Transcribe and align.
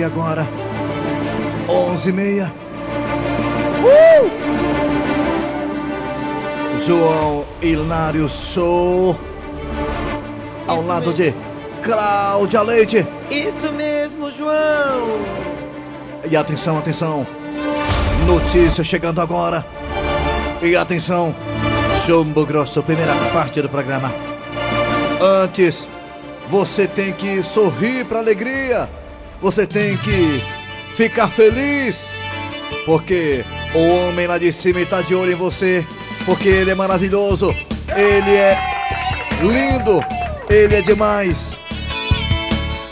meia 0.00 0.06
agora. 0.06 0.48
Onze 1.68 2.08
e 2.08 2.12
meia. 2.12 2.52
Uh! 3.84 4.30
João 6.80 7.44
Hilário 7.60 8.28
Show. 8.28 9.18
Ao 10.66 10.82
lado 10.82 11.10
mesmo. 11.10 11.24
de 11.24 11.34
Cláudia 11.82 12.62
Leite. 12.62 13.06
Isso 13.30 13.72
mesmo, 13.74 14.30
João! 14.30 15.20
E 16.28 16.36
atenção, 16.36 16.78
atenção. 16.78 17.26
Notícia 18.26 18.82
chegando 18.82 19.20
agora. 19.20 19.66
E 20.62 20.76
atenção. 20.76 21.34
Chumbo 22.06 22.46
Grosso, 22.46 22.82
primeira 22.82 23.14
parte 23.32 23.60
do 23.60 23.68
programa. 23.68 24.14
Antes, 25.20 25.86
você 26.48 26.86
tem 26.86 27.12
que 27.12 27.42
sorrir 27.42 28.06
para 28.06 28.20
alegria. 28.20 28.88
Você 29.40 29.66
tem 29.66 29.96
que 29.98 30.42
ficar 30.96 31.28
feliz. 31.28 32.10
Porque 32.86 33.44
o 33.74 34.08
homem 34.08 34.26
lá 34.26 34.38
de 34.38 34.52
cima 34.52 34.80
está 34.80 35.00
de 35.02 35.14
olho 35.14 35.32
em 35.32 35.36
você. 35.36 35.84
Porque 36.24 36.48
ele 36.48 36.70
é 36.70 36.74
maravilhoso. 36.74 37.54
Ele 37.96 38.36
é 38.36 38.58
lindo. 39.40 40.00
Ele 40.48 40.76
é 40.76 40.82
demais. 40.82 41.56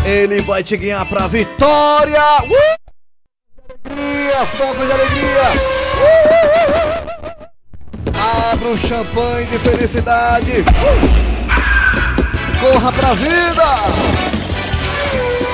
Ele 0.04 0.40
vai 0.42 0.62
te 0.62 0.76
guiar 0.76 1.06
pra 1.08 1.26
vitória. 1.26 2.22
Uh! 2.44 2.78
alegria, 3.88 4.46
fogo 4.56 4.86
de 4.86 4.92
alegria. 4.92 5.52
Uh, 5.94 6.08
uh, 6.28 6.68
uh. 6.84 8.52
Abra 8.52 8.68
o 8.68 8.78
champanhe 8.78 9.46
de 9.46 9.58
felicidade. 9.58 10.64
Corra 12.60 12.92
pra 12.92 13.14
vida. 13.14 14.47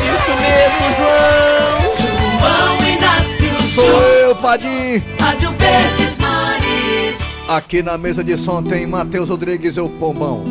Isso 0.05 0.33
mesmo, 0.41 0.85
João! 0.97 1.95
João 2.41 2.88
Inácio 2.97 3.63
Sou 3.74 4.02
eu, 4.02 4.37
Padim. 4.37 5.02
Rádio 5.19 5.51
Verdes 5.52 6.19
Mares. 6.19 7.49
Aqui 7.49 7.83
na 7.83 7.96
mesa 7.96 8.23
de 8.23 8.37
som 8.37 8.63
tem 8.63 8.87
Matheus 8.87 9.29
Rodrigues 9.29 9.77
e 9.77 9.80
o 9.80 9.88
Pombão. 9.88 10.45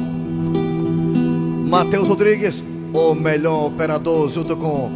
Matheus 1.69 2.07
Rodrigues, 2.07 2.63
o 2.93 3.15
melhor 3.15 3.65
operador, 3.65 4.29
junto 4.29 4.55
com 4.55 4.89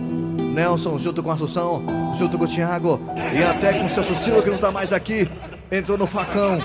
Nelson, 0.53 0.97
junto 0.99 1.23
com 1.23 1.31
Assunção, 1.31 1.83
junto 2.17 2.37
com 2.37 2.45
o 2.45 2.47
Thiago 2.47 2.99
e 3.33 3.43
até 3.43 3.73
com 3.73 3.85
o 3.85 3.89
Celso 3.89 4.15
Silva, 4.15 4.41
que 4.41 4.49
não 4.49 4.57
tá 4.57 4.71
mais 4.71 4.91
aqui. 4.91 5.29
Entrou 5.71 5.97
no 5.97 6.07
facão. 6.07 6.59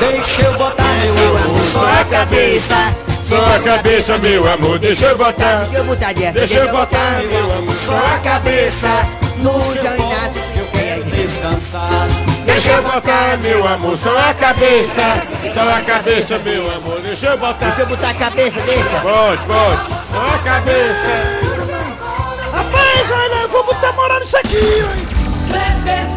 Deixa 0.00 0.42
eu 0.42 0.56
botar 0.56 0.82
meu 1.14 1.36
amor 1.36 1.60
Só 1.60 1.84
a 1.84 2.04
cabeça. 2.04 3.05
Só 3.28 3.44
a 3.44 3.60
cabeça, 3.60 4.18
meu 4.18 4.46
amor, 4.52 4.78
deixa 4.78 5.06
eu 5.06 5.18
botar. 5.18 5.64
Deixa 5.64 5.78
eu 5.78 5.84
botar 5.84 6.12
dessa, 6.12 6.32
Deixa 6.32 6.58
eu 6.58 6.70
botar, 6.70 7.22
meu 7.28 7.52
amor, 7.52 7.74
Só 7.74 7.96
a 7.96 8.18
cabeça 8.20 8.88
no 9.38 9.52
João 9.52 9.96
Inácio. 9.96 10.60
Eu 10.60 10.66
quero 10.68 11.04
descansar 11.04 12.08
Deixa 12.46 12.70
eu 12.70 12.82
botar, 12.82 13.36
meu 13.38 13.66
amor, 13.66 13.98
só 13.98 14.16
a 14.16 14.32
cabeça. 14.32 15.22
Só 15.52 15.60
a 15.60 15.82
cabeça, 15.82 16.38
meu 16.38 16.74
amor, 16.74 17.00
deixa 17.02 17.26
eu 17.26 17.38
botar. 17.38 17.66
Deixa 17.66 17.82
eu 17.82 17.86
botar 17.86 18.10
a 18.10 18.14
cabeça, 18.14 18.60
deixa. 18.60 19.00
Pode, 19.00 19.42
pode. 19.44 19.80
Só 20.10 20.34
a 20.34 20.38
cabeça. 20.38 21.66
Rapaz, 22.52 23.10
olha, 23.10 23.42
eu 23.42 23.48
vou 23.48 23.64
botar 23.64 23.92
moral 23.92 24.20
nisso 24.20 24.36
aqui, 24.38 24.84
Kleber 25.50 26.15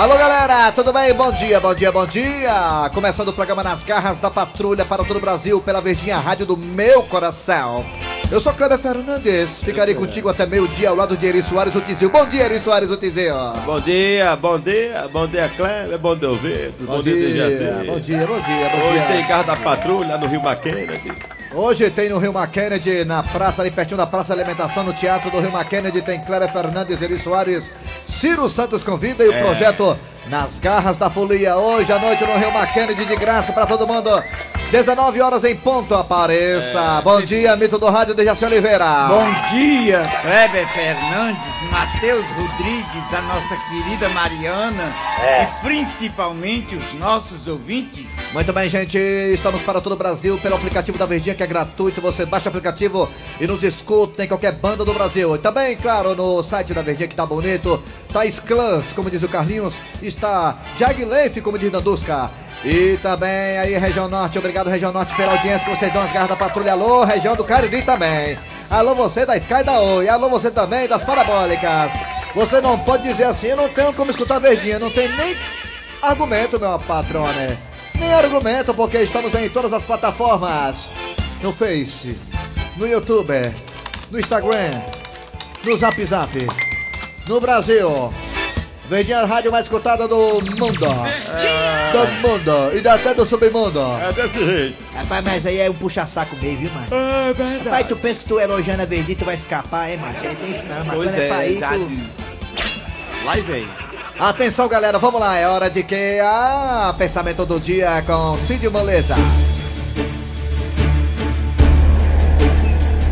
Alô 0.00 0.16
galera, 0.16 0.72
tudo 0.72 0.94
bem? 0.94 1.12
Bom 1.12 1.30
dia, 1.30 1.60
bom 1.60 1.74
dia, 1.74 1.92
bom 1.92 2.06
dia! 2.06 2.90
Começando 2.94 3.28
o 3.28 3.32
programa 3.34 3.62
Nas 3.62 3.84
Garras 3.84 4.18
da 4.18 4.30
Patrulha 4.30 4.82
para 4.82 5.04
todo 5.04 5.18
o 5.18 5.20
Brasil 5.20 5.60
pela 5.60 5.78
Verdinha 5.82 6.16
Rádio 6.16 6.46
do 6.46 6.56
meu 6.56 7.02
coração. 7.02 7.84
Eu 8.32 8.40
sou 8.40 8.54
Kleber 8.54 8.78
Fernandes, 8.78 9.62
ficarei 9.62 9.94
contigo 9.94 10.30
até 10.30 10.46
meio-dia 10.46 10.88
ao 10.88 10.96
lado 10.96 11.18
de 11.18 11.26
Eri 11.26 11.42
Soares 11.42 11.74
o 11.74 11.82
Tizil. 11.82 12.08
Bom 12.08 12.24
dia, 12.24 12.44
Eri 12.44 12.58
Soares 12.60 12.90
o 12.90 12.96
Tizil. 12.96 13.34
Bom 13.66 13.78
dia, 13.78 14.34
bom 14.36 14.58
dia, 14.58 15.06
bom 15.12 15.26
dia, 15.26 15.50
Kleber, 15.54 15.98
bom 15.98 16.16
dia, 16.16 16.30
ouvir. 16.30 16.72
Bom, 16.80 17.02
dia, 17.02 17.14
Dejaci. 17.14 17.86
bom 17.86 18.00
dia, 18.00 18.26
bom 18.26 18.40
dia, 18.40 18.68
bom 18.70 18.88
Hoje 18.88 18.98
dia. 19.00 19.06
tem 19.06 19.26
carro 19.26 19.44
da 19.44 19.56
patrulha 19.56 20.16
no 20.16 20.26
Rio 20.26 20.40
Mackenzie. 20.40 21.12
Hoje 21.52 21.90
tem 21.90 22.08
no 22.08 22.18
Rio 22.18 22.32
Kennedy, 22.46 23.04
na 23.04 23.24
praça, 23.24 23.60
ali 23.60 23.72
pertinho 23.72 23.96
da 23.96 24.06
Praça 24.06 24.34
de 24.34 24.40
Alimentação, 24.40 24.84
no 24.84 24.92
Teatro 24.92 25.32
do 25.32 25.40
Rio 25.40 25.52
Kennedy, 25.64 26.00
tem 26.00 26.20
Kleber 26.20 26.50
Fernandes, 26.52 27.02
Eri 27.02 27.18
Soares, 27.18 27.72
Ciro 28.06 28.48
Santos 28.48 28.84
convida 28.84 29.24
e 29.24 29.28
o 29.28 29.32
projeto 29.40 29.98
Nas 30.28 30.60
Garras 30.60 30.96
da 30.96 31.10
Folia. 31.10 31.56
Hoje 31.56 31.92
à 31.92 31.98
noite 31.98 32.24
no 32.24 32.38
Rio 32.38 32.52
Kennedy, 32.72 33.04
de 33.04 33.16
graça 33.16 33.52
para 33.52 33.66
todo 33.66 33.84
mundo. 33.84 34.10
19 34.70 35.20
horas 35.20 35.42
em 35.42 35.56
ponto, 35.56 35.92
apareça. 35.96 37.00
Bom 37.02 37.20
dia, 37.20 37.56
mito 37.56 37.76
do 37.76 37.86
rádio, 37.90 38.14
Dejaci 38.14 38.44
Oliveira. 38.44 39.08
Bom 39.08 39.28
dia, 39.50 40.08
Kleber 40.22 40.68
Fernandes, 40.72 41.62
Matheus 41.72 42.24
Rodrigues, 42.36 43.12
a 43.12 43.20
nossa 43.22 43.56
querida 43.68 44.08
Mariana 44.10 44.94
e 45.18 45.66
principalmente 45.66 46.76
os 46.76 46.94
nossos 46.94 47.48
ouvintes. 47.48 48.06
Muito 48.32 48.52
bem, 48.52 48.70
gente. 48.70 48.96
Estamos 48.96 49.60
para 49.62 49.80
todo 49.80 49.94
o 49.94 49.96
Brasil 49.96 50.38
pelo 50.38 50.54
aplicativo 50.54 50.96
da 50.96 51.04
Verdinha, 51.04 51.34
que 51.34 51.42
é 51.42 51.48
gratuito. 51.48 52.00
Você 52.00 52.24
baixa 52.24 52.48
o 52.48 52.50
aplicativo 52.50 53.08
e 53.40 53.48
nos 53.48 53.64
escuta 53.64 54.24
em 54.24 54.28
qualquer 54.28 54.52
banda 54.52 54.84
do 54.84 54.94
Brasil. 54.94 55.34
E 55.34 55.38
também, 55.40 55.74
claro, 55.74 56.14
no 56.14 56.44
site 56.44 56.72
da 56.72 56.80
Verdinha, 56.80 57.08
que 57.08 57.16
tá 57.16 57.26
bonito. 57.26 57.82
Thaís 58.12 58.38
Clans, 58.38 58.92
como 58.92 59.10
diz 59.10 59.24
o 59.24 59.28
Carlinhos. 59.28 59.74
Está 60.00 60.58
Jag 60.78 61.04
Leif, 61.04 61.40
como 61.40 61.58
diz 61.58 61.72
Dandusca. 61.72 62.30
E 62.64 62.98
também 62.98 63.58
aí, 63.58 63.78
Região 63.78 64.08
Norte. 64.08 64.38
Obrigado, 64.38 64.68
Região 64.68 64.92
Norte, 64.92 65.14
pela 65.14 65.32
audiência 65.32 65.66
que 65.66 65.76
vocês 65.76 65.92
dão 65.92 66.02
as 66.02 66.12
garras 66.12 66.28
da 66.28 66.36
patrulha. 66.36 66.72
Alô, 66.72 67.04
região 67.04 67.34
do 67.34 67.44
Cariri 67.44 67.82
também. 67.82 68.38
Alô, 68.68 68.94
você 68.94 69.24
da 69.24 69.36
Sky 69.36 69.64
da 69.64 69.80
Oi. 69.80 70.08
Alô, 70.08 70.28
você 70.28 70.50
também 70.50 70.86
das 70.86 71.02
Parabólicas. 71.02 71.92
Você 72.34 72.60
não 72.60 72.78
pode 72.78 73.02
dizer 73.04 73.24
assim, 73.24 73.48
eu 73.48 73.56
não 73.56 73.68
tenho 73.68 73.92
como 73.94 74.10
escutar 74.10 74.38
Verdinha. 74.38 74.78
Não 74.78 74.90
tem 74.90 75.08
nem 75.16 75.36
argumento, 76.02 76.60
meu 76.60 76.78
patrone. 76.78 77.58
Nem 77.98 78.12
argumento, 78.12 78.74
porque 78.74 78.98
estamos 78.98 79.34
em 79.34 79.48
todas 79.48 79.72
as 79.72 79.82
plataformas. 79.82 80.90
No 81.42 81.52
Face, 81.54 82.18
no 82.76 82.86
YouTube, 82.86 83.32
no 84.10 84.20
Instagram, 84.20 84.82
no 85.64 85.76
Zap 85.78 86.04
Zap, 86.04 86.46
no 87.26 87.40
Brasil. 87.40 88.12
Verdinha 88.90 89.18
é 89.18 89.20
a 89.20 89.24
rádio 89.24 89.52
mais 89.52 89.66
escutada 89.66 90.08
do 90.08 90.16
mundo. 90.16 90.40
Do 90.50 92.28
mundo. 92.28 92.52
E 92.74 92.88
até 92.88 93.14
do 93.14 93.24
submundo. 93.24 93.78
É 93.78 94.12
desse 94.12 94.44
jeito. 94.44 94.76
Rapaz, 94.92 95.24
mas 95.24 95.46
aí 95.46 95.60
é 95.60 95.70
um 95.70 95.74
puxa-saco 95.74 96.34
meio, 96.42 96.58
viu, 96.58 96.70
mano? 96.72 96.86
É 96.90 97.28
Rapaz, 97.28 97.62
verdade. 97.62 97.88
tu 97.88 97.94
pensa 97.94 98.18
que 98.18 98.26
tu 98.26 98.40
elogiando 98.40 98.82
a 98.82 98.84
verdinha, 98.84 99.16
tu 99.16 99.24
vai 99.24 99.36
escapar, 99.36 99.88
é, 99.88 99.96
macho? 99.96 100.26
Aí 100.26 100.34
tem 100.34 100.50
isso 100.50 100.66
não, 100.66 100.84
mas 100.84 100.96
Pois 100.96 101.08
quando 101.08 101.20
é 101.20 101.28
pra 101.28 101.44
é, 101.44 101.52
ir, 101.52 101.58
já 101.60 101.68
tu... 101.70 101.90
Lá 103.24 103.38
e 103.38 103.40
vem. 103.42 103.68
Atenção, 104.18 104.66
galera, 104.68 104.98
vamos 104.98 105.20
lá. 105.20 105.38
É 105.38 105.46
hora 105.46 105.70
de 105.70 105.84
que? 105.84 106.18
Ah, 106.20 106.92
pensamento 106.98 107.46
do 107.46 107.60
dia 107.60 108.02
com 108.04 108.36
Cid 108.38 108.68
Moleza. 108.70 109.14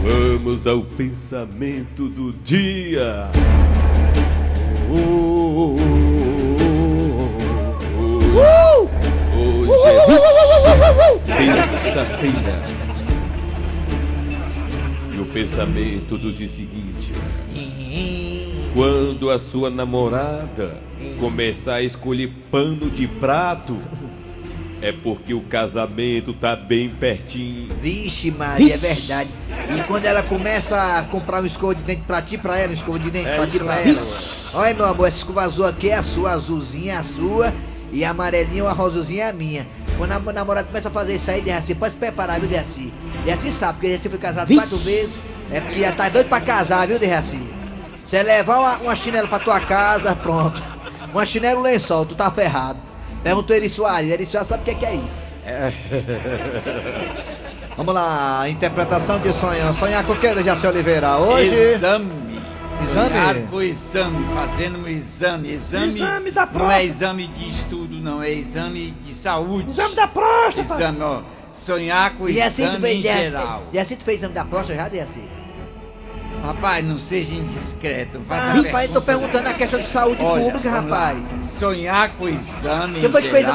Vamos 0.03 0.67
ao 0.67 0.83
pensamento 0.83 2.09
do 2.09 2.33
dia. 2.33 3.31
Terça-feira. 11.27 12.65
E 15.15 15.21
o 15.21 15.27
pensamento 15.27 16.17
do 16.17 16.33
dia 16.33 16.49
seguinte. 16.49 17.13
Quando 18.75 19.31
a 19.31 19.39
sua 19.39 19.71
namorada 19.71 20.79
começar 21.21 21.75
a 21.75 21.83
escolher 21.83 22.33
pano 22.51 22.89
de 22.91 23.07
prato, 23.07 23.77
é 24.81 24.93
porque 24.93 25.35
o 25.35 25.41
casamento 25.43 26.33
tá 26.33 26.55
bem 26.55 26.89
pertinho. 26.89 27.75
Vixe, 27.81 28.31
Maria, 28.31 28.75
é 28.75 28.77
verdade. 28.77 29.29
E 29.77 29.83
quando 29.85 30.07
ela 30.07 30.23
começa 30.23 30.99
a 30.99 31.03
comprar 31.03 31.43
um 31.43 31.47
escova 31.47 31.75
de 31.75 31.83
dente 31.83 32.03
pra 32.07 32.23
ti 32.23 32.37
e 32.37 32.39
pra 32.39 32.59
ela, 32.59 32.71
um 32.71 32.75
escova 32.75 32.99
de 32.99 33.11
dente 33.11 33.29
É 33.29 33.37
pra 33.37 33.47
ti 33.47 33.59
pra 33.59 33.81
ela. 33.81 34.01
Olha, 34.55 34.75
meu 34.75 34.87
amor, 34.87 35.09
essa 35.09 35.19
escova 35.19 35.43
azul 35.43 35.67
aqui 35.67 35.91
é 35.91 35.95
a 35.95 36.03
sua, 36.03 36.33
azulzinha 36.33 36.95
é 36.95 36.97
a 36.97 37.03
sua, 37.03 37.53
e 37.93 38.05
a 38.05 38.11
amarelinha 38.11 38.65
ou 38.65 38.69
a 38.69 38.73
rosazinha 38.73 39.25
é 39.25 39.29
a 39.29 39.33
minha. 39.33 39.67
Quando 39.97 40.13
a 40.13 40.33
namorada 40.33 40.67
começa 40.67 40.89
a 40.89 40.93
fazer 40.93 41.17
isso 41.17 41.31
aí, 41.31 41.43
Derraci, 41.43 41.75
pode 41.75 41.95
se 41.95 41.99
preparar, 41.99 42.39
viu, 42.39 42.49
Derraci? 42.49 42.93
Derraci 43.25 43.51
sabe, 43.51 43.75
porque 43.75 43.89
Derraci 43.89 44.09
foi 44.09 44.19
casado 44.19 44.55
quatro 44.55 44.77
vezes, 44.79 45.19
é 45.51 45.61
porque 45.61 45.81
já 45.81 45.93
tá 45.93 46.09
doido 46.09 46.29
pra 46.29 46.41
casar, 46.41 46.87
viu, 46.87 46.99
Derraci? 46.99 47.41
Você 48.05 48.23
levar 48.23 48.59
uma, 48.59 48.77
uma 48.79 48.97
chinela 48.97 49.29
pra 49.29 49.39
tua 49.39 49.61
casa, 49.61 50.15
pronto. 50.15 50.63
Uma 51.13 51.27
chinela 51.27 51.57
e 51.57 51.59
um 51.59 51.63
lençol, 51.63 52.07
tu 52.07 52.15
tá 52.15 52.31
ferrado. 52.31 52.88
Perguntou 53.23 53.57
Eri 53.57 53.69
Soares, 53.69 54.11
Eri 54.11 54.27
Soares 54.27 54.49
sabe 54.49 54.71
o 54.71 54.77
que 54.77 54.85
é, 54.85 54.91
é 54.91 54.95
isso. 54.95 55.29
Vamos 57.77 57.95
lá, 57.95 58.49
interpretação 58.49 59.21
de 59.21 59.33
sonho. 59.33 59.73
Sonhar 59.73 60.05
com 60.05 60.13
o 60.13 60.17
que, 60.17 60.43
Jaci 60.43 60.67
Oliveira? 60.67 61.17
Hoje. 61.19 61.55
Exame. 61.55 62.11
Exame? 62.83 63.09
Sonhar 63.09 63.37
com 63.51 63.63
exame, 63.63 64.35
fazendo 64.35 64.79
um 64.81 64.89
exame. 64.89 65.53
Exame, 65.53 65.87
Exame 65.87 66.31
da 66.31 66.47
não 66.47 66.71
é 66.71 66.85
exame 66.85 67.27
de 67.27 67.49
estudo, 67.49 68.01
não, 68.01 68.23
é 68.23 68.31
exame 68.31 68.93
de 69.03 69.13
saúde. 69.13 69.71
Exame 69.71 69.95
da 69.95 70.07
próstata. 70.07 70.75
Exame, 70.75 71.03
ó. 71.03 71.21
sonhar 71.53 72.17
com 72.17 72.25
o 72.25 72.31
E 72.31 72.41
assim 72.41 72.65
exame 72.65 72.81
fez, 72.81 72.99
em 72.99 73.03
geral. 73.03 73.63
e 73.73 73.79
assim 73.79 73.97
tu 73.97 74.05
fez 74.05 74.19
exame 74.19 74.35
da 74.35 74.45
próstata 74.45 74.77
já, 74.77 74.89
Dejaci? 74.89 75.23
Rapaz, 76.49 76.83
não 76.83 76.97
seja 76.97 77.35
indiscreto. 77.35 78.23
Ah, 78.31 78.53
rapaz, 78.53 78.91
tô 78.91 79.03
pergunta- 79.03 79.03
perguntando 79.03 79.49
a 79.49 79.53
questão 79.53 79.79
de 79.81 79.85
saúde 79.85 80.25
Olha, 80.25 80.45
pública, 80.45 80.71
rapaz. 80.71 81.43
Sonhar 81.43 82.17
com 82.17 82.25
o 82.25 82.29
exame 82.31 83.01
em 83.01 83.03
que 83.03 83.21
fez 83.31 83.47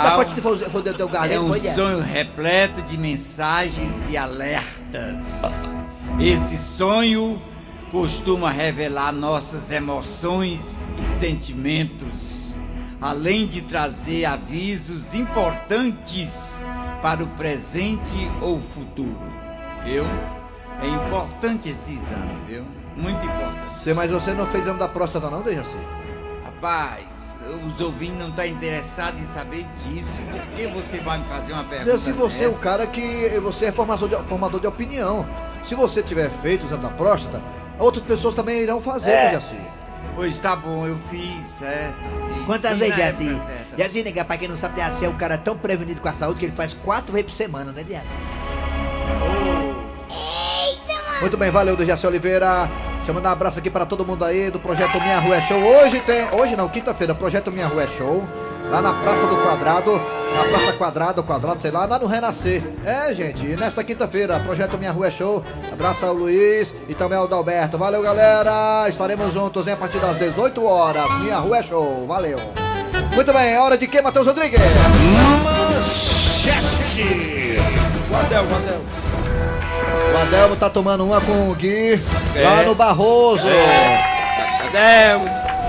foi, 0.44 0.58
foi 0.60 0.82
o 0.82 0.94
teu 0.94 1.08
é 1.08 1.12
galego, 1.12 1.46
um 1.46 1.50
Dejaci? 1.50 1.76
sonho 1.76 2.00
repleto 2.02 2.84
de 2.84 2.96
mensagens 2.96 4.08
e 4.12 4.16
alertas. 4.16 5.42
Esse 6.20 6.56
sonho 6.56 7.42
costuma 7.92 8.52
revelar 8.52 9.12
nossas 9.12 9.72
emoções 9.72 10.88
e 11.02 11.20
sentimentos, 11.20 12.56
além 13.02 13.48
de 13.48 13.64
trazer 13.64 14.26
avisos 14.26 15.16
importantes 15.16 16.62
para 17.02 17.24
o 17.24 17.28
presente 17.30 18.30
ou 18.40 18.62
futuro. 18.62 19.18
Viu? 19.84 20.06
É 20.84 20.88
importante 20.88 21.70
esse 21.70 21.94
exame, 21.94 22.34
viu? 22.48 22.66
Muito 22.96 23.24
importante. 23.24 23.94
Mas 23.96 24.12
você 24.12 24.34
não 24.34 24.46
fez 24.46 24.64
exame 24.64 24.80
da 24.80 24.88
próstata 24.88 25.30
não, 25.30 25.42
Dejaci? 25.42 25.76
Rapaz, 26.44 27.06
os 27.74 27.82
ouvintes 27.82 28.18
não 28.20 28.30
estão 28.30 28.46
interessados 28.46 29.20
em 29.22 29.26
saber 29.26 29.66
disso. 29.76 30.20
Por 30.30 30.42
que 30.56 30.68
você 30.68 31.00
vai 31.00 31.18
me 31.20 31.26
fazer 31.26 31.54
uma 31.54 31.64
pergunta? 31.64 31.92
Dejaci, 31.92 32.12
você 32.12 32.44
é 32.44 32.48
o 32.48 32.52
dessa? 32.52 32.64
cara 32.64 32.88
que 32.88 33.30
você 33.42 33.66
é 33.66 33.72
formador 33.72 34.08
de, 34.10 34.16
formador 34.28 34.60
de 34.60 34.68
opinião. 34.68 35.26
Se 35.64 35.76
você 35.76 36.04
tiver 36.04 36.30
feito 36.30 36.64
o 36.64 36.66
exame 36.68 36.84
da 36.84 36.90
próstata, 36.90 37.42
outras 37.80 38.06
pessoas 38.06 38.36
também 38.36 38.60
irão 38.62 38.82
fazer, 38.82 39.12
É. 39.12 39.26
Dejaci. 39.30 39.58
Pois 40.16 40.40
tá 40.42 40.56
bom, 40.56 40.86
eu 40.86 40.98
fiz, 41.10 41.46
certo. 41.48 41.96
fiz. 42.36 42.46
Quantas 42.46 42.78
vezes, 42.78 42.96
Dejaci? 42.96 43.42
Dejaci, 43.76 44.04
nega, 44.04 44.24
pra 44.24 44.38
quem 44.38 44.48
não 44.48 44.58
sabe, 44.58 44.76
Dejaci 44.76 45.06
é 45.06 45.10
um 45.10 45.16
cara 45.18 45.38
tão 45.38 45.58
prevenido 45.58 46.00
com 46.02 46.08
a 46.10 46.14
saúde 46.14 46.40
que 46.40 46.46
ele 46.46 46.56
faz 46.56 46.74
quatro 46.74 47.12
vezes 47.14 47.28
por 47.32 47.36
semana, 47.36 47.72
né, 47.72 47.84
Dejaci? 47.84 48.08
Muito 51.24 51.38
bem, 51.38 51.50
valeu, 51.50 51.78
Dejaci 51.78 52.06
Oliveira. 52.06 52.70
Chamando 53.06 53.26
um 53.26 53.30
abraço 53.30 53.58
aqui 53.58 53.70
para 53.70 53.86
todo 53.86 54.06
mundo 54.06 54.26
aí 54.26 54.52
do 54.52 54.60
Projeto 54.60 55.02
Minha 55.02 55.20
Rua 55.20 55.38
é 55.38 55.42
Show. 55.42 55.58
Hoje 55.58 56.02
tem. 56.02 56.28
Hoje 56.38 56.54
não, 56.58 56.68
quinta-feira, 56.68 57.16
Projeto 57.16 57.50
Minha 57.50 57.66
Rua 57.68 57.84
é 57.84 57.88
Show. 57.88 58.28
Lá 58.70 58.82
na 58.82 58.92
Praça 58.92 59.26
do 59.28 59.38
Quadrado. 59.38 59.94
Na 60.36 60.44
Praça 60.44 60.74
Quadrado, 60.74 61.24
Quadrado, 61.24 61.62
sei 61.62 61.72
lá, 61.72 61.86
lá 61.86 61.98
no 61.98 62.08
Renascer. 62.08 62.62
É, 62.86 63.14
gente, 63.14 63.42
nesta 63.56 63.82
quinta-feira, 63.86 64.38
Projeto 64.42 64.78
Minha 64.78 64.92
Rua 64.92 65.08
é 65.08 65.12
Show. 65.12 65.46
Abraço 65.72 66.06
ao 66.06 66.14
Luiz 66.14 66.76
e 66.90 66.94
também 66.94 67.18
ao 67.18 67.26
Dalberto. 67.26 67.78
Valeu, 67.78 68.02
galera. 68.02 68.90
Estaremos 68.90 69.34
juntos 69.34 69.66
hein, 69.66 69.74
a 69.74 69.78
partir 69.78 70.00
das 70.00 70.18
18 70.18 70.62
horas. 70.66 71.10
Minha 71.22 71.38
Rua 71.38 71.60
é 71.60 71.64
Show. 71.64 72.06
Valeu. 72.06 72.40
Muito 73.16 73.32
bem, 73.32 73.54
é 73.54 73.60
hora 73.62 73.78
de 73.78 73.88
quem, 73.88 74.02
Matheus 74.02 74.28
Rodrigues? 74.28 74.60
O 78.12 78.16
Adel. 78.18 78.44
O 78.44 79.03
Adelmo 80.24 80.56
tá 80.56 80.70
tomando 80.70 81.06
uma 81.06 81.20
com 81.22 81.50
o 81.50 81.56
Gui 81.56 82.00
lá 82.36 82.62
É. 82.62 82.66
no 82.66 82.74
Barroso. 82.76 83.44
Adel. 84.68 85.22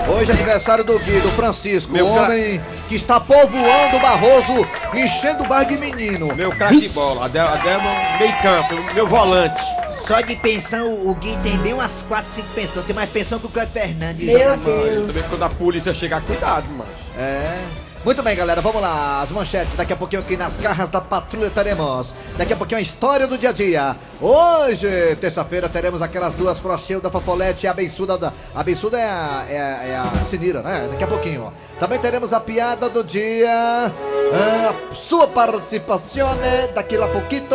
Hoje 0.07 0.31
é 0.31 0.33
aniversário 0.35 0.83
do 0.83 0.97
Gui, 0.99 1.19
do 1.19 1.29
Francisco, 1.31 1.91
Meu 1.91 2.05
o 2.05 2.15
homem 2.15 2.61
que 2.87 2.95
está 2.95 3.19
povoando 3.19 3.97
o 3.97 3.99
Barroso, 3.99 4.67
enchendo 4.93 5.43
o 5.43 5.47
bar 5.47 5.63
de 5.65 5.77
menino. 5.77 6.33
Meu 6.35 6.51
craque 6.51 6.79
de 6.81 6.89
bola. 6.89 7.25
Adel, 7.25 7.47
Adel 7.47 7.79
é 7.79 8.17
meio 8.19 8.33
campo, 8.41 8.75
meu 8.93 9.07
volante. 9.07 9.61
Só 10.07 10.21
de 10.21 10.35
pensão, 10.35 11.07
o 11.07 11.15
Gui 11.15 11.35
tem 11.41 11.57
bem 11.57 11.73
umas 11.73 12.05
4, 12.07 12.31
5 12.31 12.47
pensões. 12.53 12.85
Tem 12.85 12.95
mais 12.95 13.09
pensão 13.09 13.39
que 13.39 13.47
o 13.47 13.49
Cleber 13.49 13.73
Fernandes. 13.73 14.25
Meu 14.27 14.55
Deus. 14.57 15.07
Também 15.07 15.23
quando 15.23 15.43
a 15.43 15.49
polícia 15.49 15.93
chegar, 15.95 16.21
cuidado, 16.21 16.67
mano. 16.69 16.89
É. 17.17 17.57
Muito 18.05 18.21
bem, 18.21 18.35
galera, 18.35 18.61
vamos 18.61 18.83
lá. 18.83 19.21
As 19.23 19.31
manchetes, 19.31 19.73
daqui 19.75 19.91
a 19.91 19.95
pouquinho 19.95 20.21
aqui 20.21 20.37
nas 20.37 20.59
garras 20.59 20.91
da 20.91 21.01
patrulha 21.01 21.49
teremos. 21.49 22.13
Daqui 22.37 22.53
a 22.53 22.55
pouquinho 22.55 22.77
a 22.77 22.81
história 22.81 23.25
do 23.25 23.35
dia 23.35 23.49
a 23.49 23.51
dia. 23.51 23.95
Hoje, 24.21 24.87
terça-feira, 25.19 25.67
teremos 25.67 26.03
aquelas 26.03 26.35
duas 26.35 26.59
procheias 26.59 27.01
da 27.01 27.09
Fofolete 27.09 27.65
e 27.65 27.67
a 27.67 27.73
Bençuda 27.73 28.15
da. 28.15 28.31
A 28.53 28.63
Bençuda 28.63 28.99
é 28.99 29.03
a, 29.09 29.45
é, 29.49 29.57
a- 29.59 29.83
é 29.85 29.95
a 29.97 30.25
Sinira, 30.29 30.61
né? 30.61 30.87
Daqui 30.91 31.03
a 31.03 31.07
pouquinho. 31.07 31.51
Também 31.79 31.97
teremos 31.97 32.31
a 32.31 32.39
piada 32.39 32.87
do 32.89 33.03
dia. 33.03 33.91
A 33.91 34.95
sua 34.95 35.27
participação 35.27 36.31
né, 36.35 36.69
daqui 36.75 36.97
a 36.97 37.07
pouquinho 37.07 37.45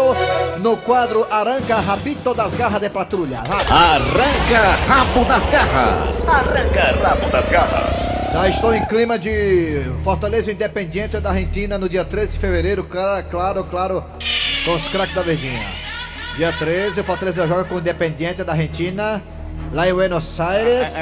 no 0.59 0.77
quadro 0.79 1.27
Arranca 1.31 1.77
Rabito 1.77 2.35
das 2.35 2.53
Garras 2.55 2.81
de 2.81 2.91
Patrulha. 2.91 3.41
Vai. 3.47 3.65
Arranca 3.71 4.77
rabo 4.89 5.25
das 5.27 5.49
garras. 5.49 6.27
Arranca 6.29 6.97
rabo 7.09 7.29
das 7.31 7.49
garras. 7.49 8.09
Já 8.33 8.49
estou 8.49 8.75
em 8.75 8.85
clima 8.87 9.19
de 9.19 9.83
Fortaleza 10.05 10.40
Independiente 10.49 11.19
da 11.19 11.31
Argentina 11.31 11.77
no 11.79 11.89
dia 11.89 12.05
13 12.05 12.33
de 12.33 12.39
fevereiro, 12.39 12.85
cara, 12.85 13.23
claro, 13.23 13.65
claro, 13.65 14.05
com 14.65 14.75
os 14.75 14.89
craques 14.89 15.15
da 15.15 15.23
Verdinha. 15.23 15.67
Dia 16.37 16.53
13, 16.53 17.01
o 17.01 17.05
Fortaleza 17.05 17.47
joga 17.47 17.65
com 17.65 17.75
o 17.75 17.79
Independiente 17.79 18.43
da 18.45 18.53
Argentina, 18.53 19.23
lá 19.73 19.89
em 19.89 19.93
Buenos 19.93 20.39
Aires. 20.41 20.95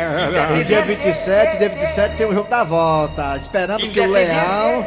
E 0.59 0.65
dia 0.65 0.83
27, 0.83 1.59
dia 1.59 1.69
27 1.69 2.17
tem 2.17 2.27
o 2.27 2.35
jogo 2.35 2.49
da 2.49 2.65
volta. 2.65 3.37
Esperamos 3.37 3.89
que 3.89 4.01
o 4.01 4.11
Leão, 4.11 4.87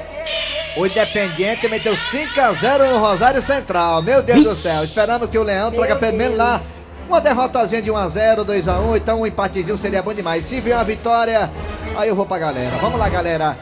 o 0.75 0.85
Independiente, 0.85 1.67
meteu 1.67 1.93
5x0 1.93 2.89
no 2.89 2.97
Rosário 2.97 3.41
Central. 3.41 4.01
Meu 4.01 4.21
Deus 4.21 4.43
do 4.43 4.55
céu, 4.55 4.83
esperamos 4.83 5.29
que 5.29 5.37
o 5.37 5.43
Leão 5.43 5.71
traga 5.71 5.95
pelo 5.95 6.17
menos 6.17 6.37
lá 6.37 6.59
uma 7.07 7.19
derrotazinha 7.19 7.81
de 7.81 7.91
1x0, 7.91 8.45
2x1, 8.45 8.97
então 8.97 9.21
um 9.21 9.25
empatezinho 9.27 9.77
seria 9.77 10.01
bom 10.01 10.13
demais. 10.13 10.45
Se 10.45 10.61
vier 10.61 10.77
uma 10.77 10.83
vitória, 10.83 11.51
aí 11.97 12.07
eu 12.07 12.15
vou 12.15 12.25
pra 12.25 12.39
galera. 12.39 12.77
Vamos 12.77 12.97
lá, 12.97 13.09
galera. 13.09 13.57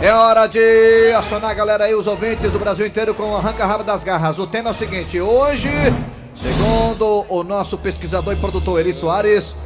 É 0.00 0.12
hora 0.12 0.46
de 0.46 1.12
acionar 1.16 1.50
a 1.50 1.54
galera 1.54 1.84
aí, 1.84 1.94
os 1.94 2.06
ouvintes 2.06 2.50
do 2.50 2.58
Brasil 2.58 2.86
inteiro 2.86 3.14
com 3.14 3.30
o 3.30 3.36
Arranca 3.36 3.64
Rabo 3.64 3.84
das 3.84 4.04
Garras. 4.04 4.38
O 4.38 4.46
tema 4.46 4.70
é 4.70 4.72
o 4.72 4.74
seguinte: 4.74 5.20
hoje, 5.20 5.70
segundo 6.36 7.24
o 7.28 7.42
nosso 7.42 7.78
pesquisador 7.78 8.34
e 8.34 8.36
produtor 8.36 8.80
Eri 8.80 8.92
Soares, 8.92 9.56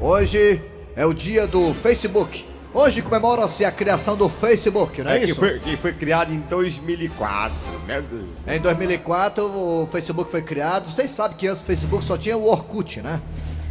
hoje 0.00 0.62
é 0.96 1.04
o 1.04 1.12
dia 1.12 1.46
do 1.46 1.74
Facebook. 1.74 2.48
Hoje 2.72 3.02
comemora-se 3.02 3.64
a 3.64 3.72
criação 3.72 4.16
do 4.16 4.28
Facebook, 4.28 5.02
não 5.02 5.10
é, 5.10 5.16
É, 5.16 5.20
que, 5.20 5.30
isso? 5.32 5.40
foi, 5.40 5.58
que 5.58 5.76
foi 5.76 5.92
criado 5.92 6.32
em 6.32 6.38
2004, 6.38 7.52
meu 7.84 8.00
Deus. 8.00 8.24
Em 8.46 8.60
2004 8.60 9.44
o 9.44 9.88
Facebook 9.90 10.30
foi 10.30 10.40
criado. 10.40 10.88
Vocês 10.88 11.10
sabem 11.10 11.36
que 11.36 11.48
antes 11.48 11.62
o 11.62 11.66
Facebook 11.66 12.04
só 12.04 12.16
tinha 12.16 12.38
o 12.38 12.48
Orkut, 12.48 13.02
né? 13.02 13.20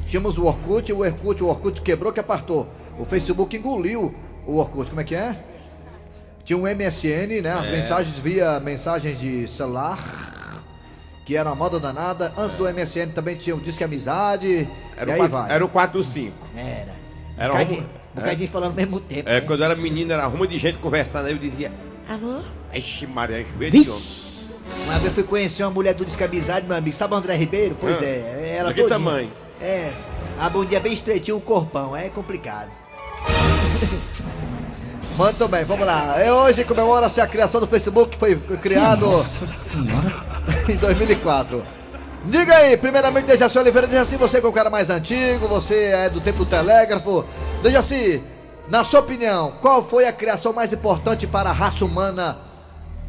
Tínhamos 0.06 0.38
o 0.38 0.44
Orkut, 0.46 0.92
o 0.92 1.00
Orkut, 1.00 1.42
o 1.42 1.48
Orkut 1.48 1.82
quebrou 1.82 2.12
que 2.12 2.20
apartou. 2.20 2.68
O 3.00 3.06
Facebook 3.06 3.56
engoliu 3.56 4.14
o 4.50 4.58
Orkut, 4.58 4.90
como 4.90 5.02
é 5.02 5.04
que 5.04 5.16
é? 5.16 5.36
Tinha 6.44 6.58
um 6.58 6.64
MSN, 6.68 7.42
né? 7.42 7.52
As 7.52 7.68
É. 7.68 7.72
mensagens 7.72 8.18
via 8.18 8.60
mensagens 8.60 9.20
de 9.20 9.48
celular, 9.48 10.00
que 11.26 11.36
era 11.36 11.48
uma 11.50 11.56
moda 11.56 11.80
danada. 11.80 12.34
Antes 12.38 12.54
do 12.56 12.68
MSN 12.68 13.12
também 13.14 13.36
tinha 13.36 13.56
o 13.56 13.60
Disque 13.60 13.84
Amizade. 13.84 14.68
Era, 14.98 15.06
e 15.06 15.10
o 15.10 15.14
aí 15.14 15.20
quatro- 15.20 15.38
vai. 15.38 15.52
era 15.52 15.66
o 15.66 15.70
425. 15.70 16.48
Era. 16.56 16.96
Era 17.38 17.52
bocadinho, 17.54 17.82
uma- 17.82 18.22
bocadinho 18.24 18.50
falando 18.50 18.70
ao 18.72 18.76
mesmo 18.76 19.00
tempo. 19.00 19.30
É, 19.30 19.34
né? 19.34 19.42
quando 19.42 19.60
eu 19.60 19.66
era 19.66 19.76
menino, 19.76 20.12
era 20.12 20.28
uma 20.28 20.48
de 20.48 20.58
gente 20.58 20.78
conversando, 20.80 21.28
aí 21.28 21.34
eu 21.34 21.38
dizia, 21.38 21.72
Alô? 22.10 22.40
Ixi, 22.74 23.06
Maria, 23.06 23.46
joelho 23.46 23.72
Vixe. 23.72 23.84
de 23.86 23.92
homem. 23.92 24.30
Uma 24.86 24.94
vez 24.94 25.06
eu 25.06 25.12
fui 25.12 25.24
conhecer 25.24 25.64
uma 25.64 25.70
mulher 25.72 25.94
do 25.94 26.04
Descabizado, 26.04 26.66
meu 26.68 26.76
amigo. 26.76 26.96
Sabe 26.96 27.14
o 27.14 27.18
André 27.18 27.36
Ribeiro? 27.36 27.78
Pois 27.80 27.98
Ah. 28.00 28.04
é, 28.06 28.56
ela 28.60 28.74
que 28.74 28.84
tamanho? 28.86 29.32
É. 29.62 29.92
A 30.40 30.50
bundinha 30.50 30.80
bem 30.80 30.94
estreitinha, 30.94 31.36
o 31.36 31.42
corpão. 31.42 31.96
É 31.96 32.10
complicado. 32.10 32.70
Muito 35.20 35.50
bem, 35.50 35.66
vamos 35.66 35.86
lá. 35.86 36.18
É 36.18 36.32
hoje 36.32 36.64
comemora-se 36.64 37.20
a 37.20 37.28
criação 37.28 37.60
do 37.60 37.68
Facebook, 37.68 38.12
que 38.12 38.18
foi 38.18 38.38
criado 38.38 39.06
Nossa 39.06 39.46
senhora. 39.46 40.24
em 40.70 40.78
2004. 40.78 41.62
Diga 42.24 42.56
aí, 42.56 42.78
primeiramente, 42.78 43.26
Dejaci 43.26 43.60
Oliveira, 43.60 43.86
Dejaci, 43.86 44.16
você 44.16 44.40
que 44.40 44.46
é 44.46 44.50
o 44.50 44.54
cara 44.54 44.70
mais 44.70 44.90
antigo, 44.90 45.46
você 45.46 45.88
é 45.88 46.10
do 46.10 46.22
tempo 46.22 46.46
do 46.46 46.46
telégrafo. 46.46 47.26
Dejaci, 47.62 48.24
na 48.70 48.86
sua 48.86 49.02
opinião, 49.02 49.56
qual 49.60 49.84
foi 49.84 50.08
a 50.08 50.14
criação 50.14 50.54
mais 50.54 50.72
importante 50.72 51.28
para 51.28 51.50
a 51.50 51.54
raça 51.54 51.84
humana 51.84 52.38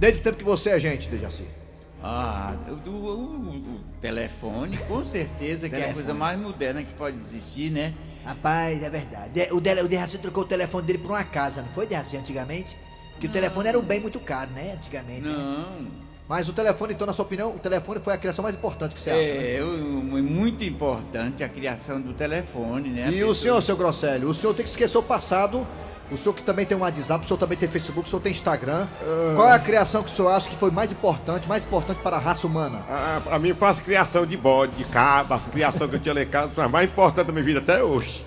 desde 0.00 0.18
o 0.18 0.22
tempo 0.24 0.36
que 0.36 0.44
você 0.44 0.70
é 0.70 0.80
gente, 0.80 1.08
Dejaci? 1.08 1.59
Ah, 2.02 2.54
o, 2.68 2.88
o- 2.88 3.50
o- 3.50 3.80
telefone, 4.00 4.76
com 4.88 5.04
certeza, 5.04 5.68
que 5.68 5.76
é 5.76 5.90
a 5.90 5.92
coisa 5.92 6.14
mais 6.14 6.38
moderna 6.38 6.82
que 6.82 6.92
pode 6.94 7.16
existir, 7.16 7.70
né? 7.70 7.92
Rapaz, 8.24 8.82
é 8.82 8.88
verdade. 8.90 9.30
De- 9.32 9.52
O, 9.52 9.60
Dele- 9.60 9.82
o 9.82 9.88
Derraci 9.88 10.18
trocou 10.18 10.44
o 10.44 10.46
telefone 10.46 10.86
dele 10.86 10.98
por 10.98 11.10
uma 11.10 11.24
casa, 11.24 11.62
não 11.62 11.68
foi, 11.70 11.86
Derraci, 11.86 12.16
antigamente? 12.16 12.76
Que 13.18 13.26
o 13.26 13.30
telefone 13.30 13.68
era 13.68 13.78
um 13.78 13.82
bem 13.82 14.00
muito 14.00 14.18
caro, 14.18 14.50
né? 14.52 14.72
Antigamente. 14.72 15.20
né? 15.22 15.28
Não. 15.36 15.88
Mas 16.26 16.48
o 16.48 16.52
telefone, 16.52 16.94
então, 16.94 17.06
na 17.06 17.12
sua 17.12 17.24
opinião, 17.24 17.50
o 17.50 17.58
telefone 17.58 17.98
foi 18.00 18.14
a 18.14 18.16
criação 18.16 18.42
mais 18.42 18.54
importante 18.54 18.94
que 18.94 19.00
você 19.00 19.10
acha? 19.10 19.18
né? 19.18 19.56
É, 19.56 19.62
o- 19.62 20.16
é 20.18 20.22
muito 20.22 20.64
importante 20.64 21.42
a 21.44 21.48
criação 21.48 22.00
do 22.00 22.14
telefone, 22.14 22.88
né? 22.88 23.10
E 23.12 23.22
o 23.24 23.34
senhor, 23.34 23.60
seu 23.62 23.76
Grosselio, 23.76 24.28
o 24.28 24.32
senhor 24.34 24.54
tem 24.54 24.64
que 24.64 24.70
esquecer 24.70 24.96
o 24.96 25.02
passado. 25.02 25.66
O 26.10 26.16
senhor 26.16 26.34
que 26.34 26.42
também 26.42 26.66
tem 26.66 26.76
um 26.76 26.80
WhatsApp, 26.80 27.24
o 27.24 27.28
senhor 27.28 27.38
também 27.38 27.56
tem 27.56 27.68
Facebook, 27.68 28.06
o 28.06 28.10
senhor 28.10 28.20
tem 28.20 28.32
Instagram. 28.32 28.88
Qual 29.36 29.48
é 29.48 29.52
a 29.52 29.58
criação 29.58 30.02
que 30.02 30.08
o 30.10 30.12
senhor 30.12 30.28
acha 30.30 30.48
que 30.48 30.56
foi 30.56 30.70
mais 30.70 30.90
importante, 30.90 31.48
mais 31.48 31.62
importante 31.62 31.98
para 32.02 32.16
a 32.16 32.18
raça 32.18 32.46
humana? 32.46 32.80
Ah, 32.90 33.20
pra 33.22 33.38
mim, 33.38 33.54
as 33.60 33.78
criação 33.78 34.26
de 34.26 34.36
bode, 34.36 34.74
de 34.76 34.84
cabra, 34.84 35.36
as 35.36 35.46
criação 35.46 35.88
que 35.88 35.96
eu 35.96 36.00
tinha 36.00 36.14
lá 36.14 36.22
em 36.22 36.26
casa, 36.26 36.50
foi 36.52 36.64
a 36.64 36.68
mais 36.68 36.86
importante 36.90 37.26
da 37.26 37.32
minha 37.32 37.44
vida 37.44 37.60
até 37.60 37.82
hoje. 37.82 38.26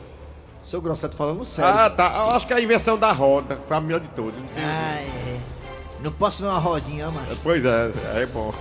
Seu 0.64 0.82
Grosselio, 0.82 1.12
tô 1.12 1.18
falando 1.18 1.44
sério. 1.44 1.78
Ah, 1.78 1.90
tá. 1.90 2.06
Eu 2.26 2.32
acho 2.32 2.48
que 2.48 2.54
a 2.54 2.62
invenção 2.62 2.98
da 2.98 3.12
roda 3.12 3.60
foi 3.68 3.76
a 3.76 3.82
melhor 3.82 4.00
de 4.00 4.08
todas. 4.10 4.36
não 4.40 4.48
tem- 4.48 4.64
Ah, 4.64 5.02
é. 5.02 5.40
Não 6.02 6.12
posso 6.12 6.42
ver 6.42 6.50
uma 6.50 6.60
rodinha, 6.60 7.12
mano. 7.12 7.28
Pois 7.44 7.66
é, 7.66 7.92
é 8.16 8.26
bom. 8.26 8.54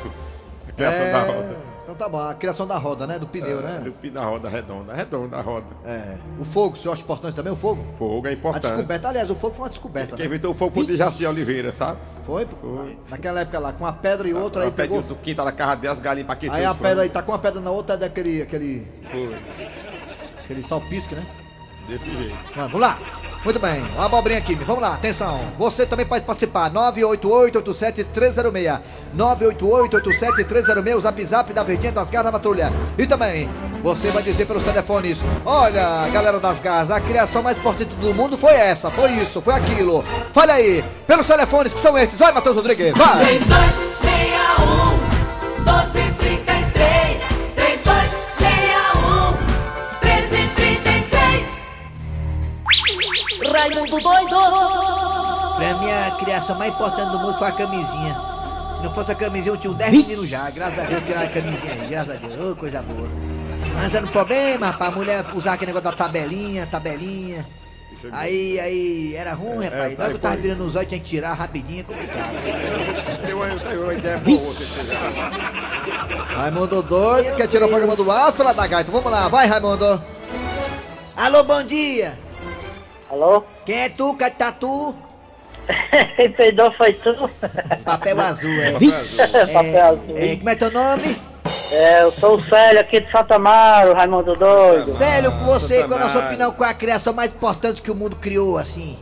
A 0.69 0.73
criação 0.73 1.13
da 1.13 1.21
roda. 1.21 1.57
Então 1.83 1.97
tá 1.97 2.09
bom, 2.09 2.21
a 2.21 2.33
criação 2.35 2.65
da 2.65 2.79
roda, 2.79 3.07
né? 3.09 3.19
Do 3.19 3.27
pneu, 3.27 3.59
É, 3.59 3.63
né? 3.63 3.81
Do 3.81 4.11
da 4.11 4.23
roda 4.25 4.49
redonda. 4.49 4.95
Redonda 4.95 5.37
a 5.37 5.41
roda. 5.43 5.67
É. 5.85 6.17
O 6.39 6.45
fogo, 6.45 6.77
o 6.77 6.79
senhor 6.79 6.93
acha 6.93 7.03
importante 7.03 7.35
também 7.35 7.53
o 7.53 7.57
fogo? 7.57 7.85
Fogo 7.99 8.27
é 8.29 8.31
A 8.31 8.33
importante. 8.35 8.63
descoberta, 8.69 9.09
aliás, 9.09 9.29
o 9.31 9.35
fogo 9.35 9.55
foi 9.55 9.65
uma 9.65 9.69
descoberta. 9.71 10.15
Quem 10.15 10.25
Né? 10.25 10.29
inventou 10.29 10.53
o 10.53 10.55
fogo 10.55 10.73
foi 10.85 10.95
o 10.95 10.97
Jaci 10.97 11.27
Oliveira, 11.27 11.73
sabe? 11.73 11.99
Foi? 12.25 12.47
Foi. 12.61 12.97
Naquela 13.11 13.41
época 13.41 13.59
lá, 13.59 13.73
com 13.73 13.83
uma 13.85 13.93
pedra 13.93 14.29
e 14.29 14.33
outra 14.33 14.63
aí 14.63 14.67
Ela 14.69 14.77
pediu 14.77 14.97
pegou. 15.03 15.09
do 15.09 15.17
quintal 15.17 15.45
da 15.45 15.51
casa 15.53 15.75
dele, 15.77 15.93
as 15.93 15.99
galinhas 16.01 16.27
pra 16.27 16.35
aquecer 16.35 16.57
Aí 16.57 16.65
a 16.65 16.73
pedra 16.75 17.03
aí 17.03 17.09
tá 17.09 17.21
com 17.21 17.33
uma 17.33 17.39
pedra 17.39 17.61
na 17.61 17.71
outra, 17.73 17.95
é 17.97 17.99
daquele. 17.99 18.43
aquele. 18.43 18.87
Foi. 19.11 19.43
aquele 20.45 20.63
salpisque, 20.63 21.17
né? 21.17 21.27
Desse 21.89 22.05
jeito. 22.05 22.37
Vamos 22.55 22.81
lá. 22.81 22.99
Muito 23.45 23.59
bem, 23.59 23.83
uma 23.97 24.07
abobrinha 24.07 24.39
aqui, 24.39 24.55
vamos 24.55 24.81
lá, 24.81 24.95
atenção. 24.95 25.41
Você 25.59 25.85
também 25.85 26.07
pode 26.07 26.25
participar, 26.25 26.71
988-87306. 26.71 28.81
988-87306, 29.17 30.97
o 30.97 31.01
zap 31.01 31.27
zap 31.27 31.53
da 31.53 31.65
Verdinha 31.65 31.91
das 31.91 32.09
Garras 32.09 32.31
da 32.31 32.39
Patrulha. 32.39 32.73
E 32.97 33.05
também, 33.05 33.51
você 33.83 34.11
vai 34.11 34.23
dizer 34.23 34.47
pelos 34.47 34.63
telefones: 34.63 35.19
Olha, 35.45 36.09
galera 36.11 36.39
das 36.39 36.61
Garras, 36.61 36.93
a 36.93 37.01
criação 37.01 37.43
mais 37.43 37.59
importante 37.59 37.93
do 37.97 38.15
mundo 38.15 38.39
foi 38.39 38.53
essa, 38.53 38.93
foi 38.93 39.11
isso, 39.15 39.43
foi 39.43 39.55
aquilo. 39.55 40.05
Fale 40.33 40.53
aí, 40.53 40.85
pelos 41.05 41.27
telefones 41.27 41.75
que 41.75 41.81
são 41.81 41.99
esses. 41.99 42.17
Vai, 42.17 42.31
Matheus 42.31 42.55
Rodrigues, 42.55 42.97
vai! 42.97 43.27
3261 43.27 44.12
Raimundo 53.93 54.01
doido! 54.01 54.37
Pra 55.57 55.75
mim, 55.79 55.91
a 55.91 56.11
criação 56.13 56.59
mais 56.59 56.73
importante 56.73 57.11
do 57.11 57.19
mundo 57.19 57.39
foi 57.39 57.49
a 57.49 57.53
camisinha. 57.53 58.17
Se 58.77 58.83
não 58.83 58.95
fosse 58.95 59.13
a 59.13 59.15
camisinha, 59.15 59.53
eu 59.53 59.57
tinha 59.57 59.71
uns 59.71 59.77
10 59.77 59.93
meninos 59.93 60.29
já. 60.29 60.51
Graças 60.51 60.79
a 60.79 60.83
Deus, 60.85 61.05
tiraram 61.05 61.27
a 61.27 61.31
camisinha 61.31 61.73
aí. 61.73 61.87
Graças 61.89 62.11
a 62.11 62.19
Deus. 62.19 62.53
Ô, 62.53 62.57
coisa 62.57 62.83
boa. 62.83 63.09
Mas 63.75 63.95
era 63.95 64.05
um 64.05 64.11
problema, 64.11 64.67
rapaz. 64.69 64.93
A 64.93 64.97
mulher 64.97 65.25
usar 65.35 65.55
aquele 65.55 65.73
negócio 65.73 65.91
da 65.91 65.97
tabelinha, 65.97 66.67
tabelinha. 66.67 67.47
Aí, 68.11 68.59
aí, 68.59 69.15
era 69.15 69.33
ruim, 69.33 69.65
rapaz. 69.65 69.93
é, 69.93 70.03
Logo 70.03 70.15
eu 70.15 70.19
tava 70.19 70.37
virando 70.37 70.65
os 70.65 70.75
olhos, 70.75 70.89
tinha 70.89 70.99
que 70.99 71.09
tirar 71.09 71.35
rapidinho, 71.35 71.81
é 71.81 71.85
complicado. 71.85 72.35
Eu 73.29 73.85
uma 73.85 73.95
ideia 73.95 74.19
boa, 74.19 74.53
você. 74.53 74.65
Raimundo 76.35 76.83
doido, 76.83 77.37
quer 77.37 77.47
tirar 77.47 77.67
o 77.67 77.69
programa 77.69 77.95
do 77.95 78.11
ar, 78.11 78.33
fala 78.33 78.53
da 78.53 78.67
gaita. 78.67 78.91
Vamos 78.91 79.09
lá, 79.09 79.29
vai, 79.29 79.47
Raimundo. 79.47 80.03
Alô, 81.17 81.45
bom 81.45 81.63
dia. 81.63 82.19
Alô? 83.13 83.45
Quem 83.67 83.79
é 83.79 83.89
tu, 83.91 84.15
Catatu? 84.15 84.95
Quem 86.17 86.33
peidou 86.33 86.73
foi 86.73 86.95
tu? 86.95 87.29
Papel 87.85 88.19
azul, 88.19 88.51
é. 88.51 88.73
Papel 89.53 89.85
azul. 89.85 90.17
É, 90.17 90.37
como 90.37 90.49
é 90.49 90.57
teu 90.57 90.73
nome? 90.73 91.17
É, 91.71 92.05
eu 92.05 92.13
sou 92.13 92.37
o 92.37 92.43
Célio 92.43 92.81
aqui 92.81 93.01
de 93.01 93.11
Santa 93.13 93.37
Amaro, 93.37 93.93
Raimundo 93.93 94.35
Doido. 94.35 94.87
Sério, 94.87 95.31
com 95.31 95.45
você, 95.45 95.85
qual 95.85 96.01
é 96.01 96.05
a 96.05 96.09
sua 96.09 96.25
opinião? 96.25 96.53
Qual 96.53 96.67
é 96.67 96.73
a 96.73 96.75
criação 96.75 97.13
mais 97.13 97.31
importante 97.31 97.83
que 97.83 97.91
o 97.91 97.95
mundo 97.95 98.17
criou, 98.17 98.57
assim? 98.57 98.99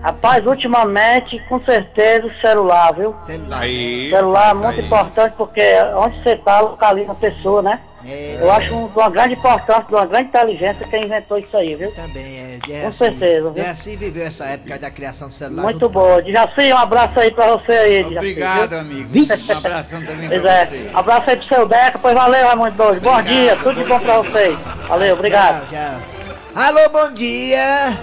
Rapaz, 0.00 0.46
ultimamente, 0.46 1.38
com 1.46 1.62
certeza, 1.62 2.26
o 2.26 2.40
celular, 2.40 2.94
viu? 2.94 3.14
Celular. 3.18 3.60
Aí. 3.60 4.08
celular 4.08 4.50
é 4.50 4.54
muito 4.54 4.80
aí. 4.80 4.86
importante 4.86 5.34
porque 5.36 5.62
onde 5.94 6.22
você 6.22 6.36
tá, 6.36 6.60
localiza 6.60 7.12
a 7.12 7.14
pessoa, 7.14 7.60
né? 7.60 7.80
É, 8.08 8.38
Eu 8.40 8.50
acho 8.52 8.74
um- 8.74 8.86
de 8.88 8.96
uma 8.98 9.10
grande 9.10 9.34
importância, 9.34 9.82
de 9.84 9.94
uma 9.94 10.06
grande 10.06 10.28
inteligência 10.28 10.86
quem 10.88 11.04
inventou 11.04 11.38
isso 11.38 11.56
aí, 11.56 11.74
viu? 11.74 11.90
também 11.92 12.22
é. 12.38 12.58
é 12.70 12.80
Com 12.82 12.88
assim, 12.88 12.98
certeza, 12.98 13.50
viu? 13.50 13.64
É 13.64 13.68
assim 13.68 13.96
viveu 13.96 14.26
essa 14.26 14.44
época 14.44 14.78
da 14.78 14.90
criação 14.90 15.28
do 15.28 15.34
celular. 15.34 15.62
Muito 15.62 15.88
boa. 15.88 16.22
Jaci, 16.22 16.72
um 16.72 16.76
abraço 16.76 17.18
aí 17.18 17.30
pra 17.32 17.56
você 17.56 17.72
aí, 17.72 18.02
Jaci, 18.02 18.16
Obrigado, 18.16 18.68
viu? 18.70 18.78
amigo. 18.80 19.10
Um 19.18 19.56
abração 19.56 20.02
também 20.04 20.28
Pois 20.28 20.42
pra 20.42 20.52
é. 20.52 20.64
você. 20.66 20.90
Abraço 20.94 21.30
aí 21.30 21.36
pro 21.36 21.48
seu 21.54 21.66
Deca, 21.68 21.98
pois 21.98 22.14
valeu, 22.14 22.46
Raimundo 22.46 22.70
Doido. 22.72 23.00
Bom 23.00 23.22
dia, 23.22 23.56
tudo 23.56 23.74
de 23.82 23.88
bom 23.88 23.98
pra 24.00 24.18
vocês. 24.22 24.58
Valeu, 24.88 25.14
obrigado. 25.14 25.68
Tchau, 25.68 26.00
tchau. 26.00 26.64
Alô, 26.64 26.88
bom 26.90 27.12
dia. 27.12 27.98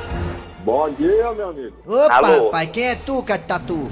Bom 0.65 0.89
dia, 0.91 1.31
meu 1.33 1.49
amigo. 1.49 1.73
Opa, 1.85 2.13
Alô. 2.15 2.45
rapaz, 2.45 2.69
quem 2.71 2.87
é 2.89 2.95
tu, 2.95 3.21
Catatu? 3.23 3.91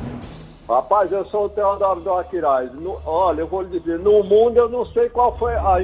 Rapaz, 0.75 1.11
eu 1.11 1.25
sou 1.25 1.45
o 1.45 1.49
Teodoro 1.49 1.99
do 2.01 2.13
Aquiraz. 2.13 2.71
No- 2.79 2.99
olha, 3.05 3.41
eu 3.41 3.47
vou 3.47 3.61
lhe 3.61 3.77
dizer, 3.79 3.99
no 3.99 4.23
mundo 4.23 4.55
eu 4.57 4.69
não 4.69 4.85
sei 4.87 5.09
qual 5.09 5.37
foi 5.37 5.53
a, 5.53 5.61
a 5.61 5.75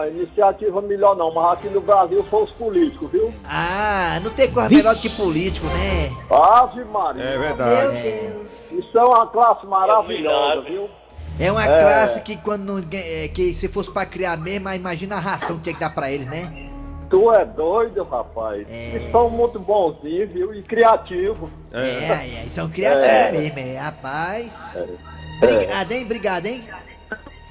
a 0.00 0.08
iniciativa 0.08 0.80
melhor 0.82 1.16
não, 1.16 1.32
mas 1.32 1.58
aqui 1.58 1.68
no 1.68 1.80
Brasil 1.80 2.22
foi 2.24 2.42
os 2.44 2.50
políticos, 2.52 3.10
viu? 3.10 3.32
Ah, 3.48 4.18
não 4.22 4.30
tem 4.30 4.50
coisa 4.50 4.68
melhor 4.68 4.94
do 4.94 5.00
que 5.00 5.08
político, 5.10 5.66
né? 5.68 6.10
Ave 6.30 6.84
Maria. 6.84 7.22
É 7.24 7.38
verdade. 7.38 7.96
Isso 8.78 8.90
é 8.98 9.02
uma 9.02 9.26
classe 9.28 9.66
maravilhosa, 9.66 10.60
viu? 10.62 10.88
É 11.40 11.50
uma 11.50 11.64
É. 11.64 11.80
classe 11.80 12.20
que 12.20 12.36
quando 12.36 12.62
não, 12.64 12.78
é, 12.92 13.28
que 13.28 13.52
se 13.54 13.66
fosse 13.68 13.90
pra 13.90 14.04
criar 14.06 14.36
mesmo, 14.36 14.70
imagina 14.70 15.16
a 15.16 15.20
ração 15.20 15.56
que 15.56 15.64
tem 15.64 15.74
que 15.74 15.80
dar 15.80 15.94
pra 15.94 16.10
eles, 16.10 16.26
né? 16.28 16.70
Tu 17.10 17.32
é 17.32 17.44
doido, 17.44 18.02
rapaz. 18.04 18.66
É. 18.70 18.96
Eles 18.96 19.10
são 19.10 19.28
muito 19.30 19.58
bonzinhos, 19.58 20.30
viu? 20.30 20.54
E 20.54 20.62
criativos. 20.62 21.48
É, 21.72 22.42
é, 22.44 22.46
são 22.48 22.68
criativos 22.70 23.06
É. 23.06 23.32
mesmo, 23.32 23.58
é, 23.58 23.76
rapaz. 23.78 24.76
Obrigado, 25.42 25.92
hein? 25.92 26.04
Obrigado, 26.04 26.46
hein? 26.46 26.64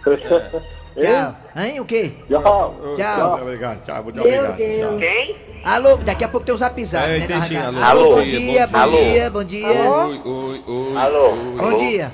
Tchau. 0.04 1.36
Hein, 1.56 1.80
o 1.80 1.86
quê? 1.86 2.14
Tchau. 2.28 2.76
Tchau. 2.96 3.42
Obrigado, 3.42 3.84
tchau. 3.86 4.04
Muito 4.04 4.20
obrigado. 4.20 4.58
Tchau. 4.58 5.44
Alô, 5.64 5.96
daqui 5.98 6.24
a 6.24 6.28
pouco 6.28 6.46
tem 6.46 6.54
um 6.54 6.58
zap 6.58 6.84
zap, 6.86 7.06
É, 7.10 7.20
né? 7.20 7.26
entendi, 7.26 7.54
na- 7.54 7.68
alô. 7.68 7.80
Alô, 7.84 8.02
Alô. 8.02 8.16
bom 8.18 8.24
dia, 8.24 8.68
bom 8.68 8.78
Alô. 8.78 8.92
dia, 8.98 9.30
bom 9.30 9.44
dia. 9.44 9.68
Oi, 9.92 10.22
oi, 10.26 10.62
oi. 10.68 10.98
Alô. 10.98 11.30
oi. 11.32 11.56
Bom 11.58 11.78
dia. 11.78 12.12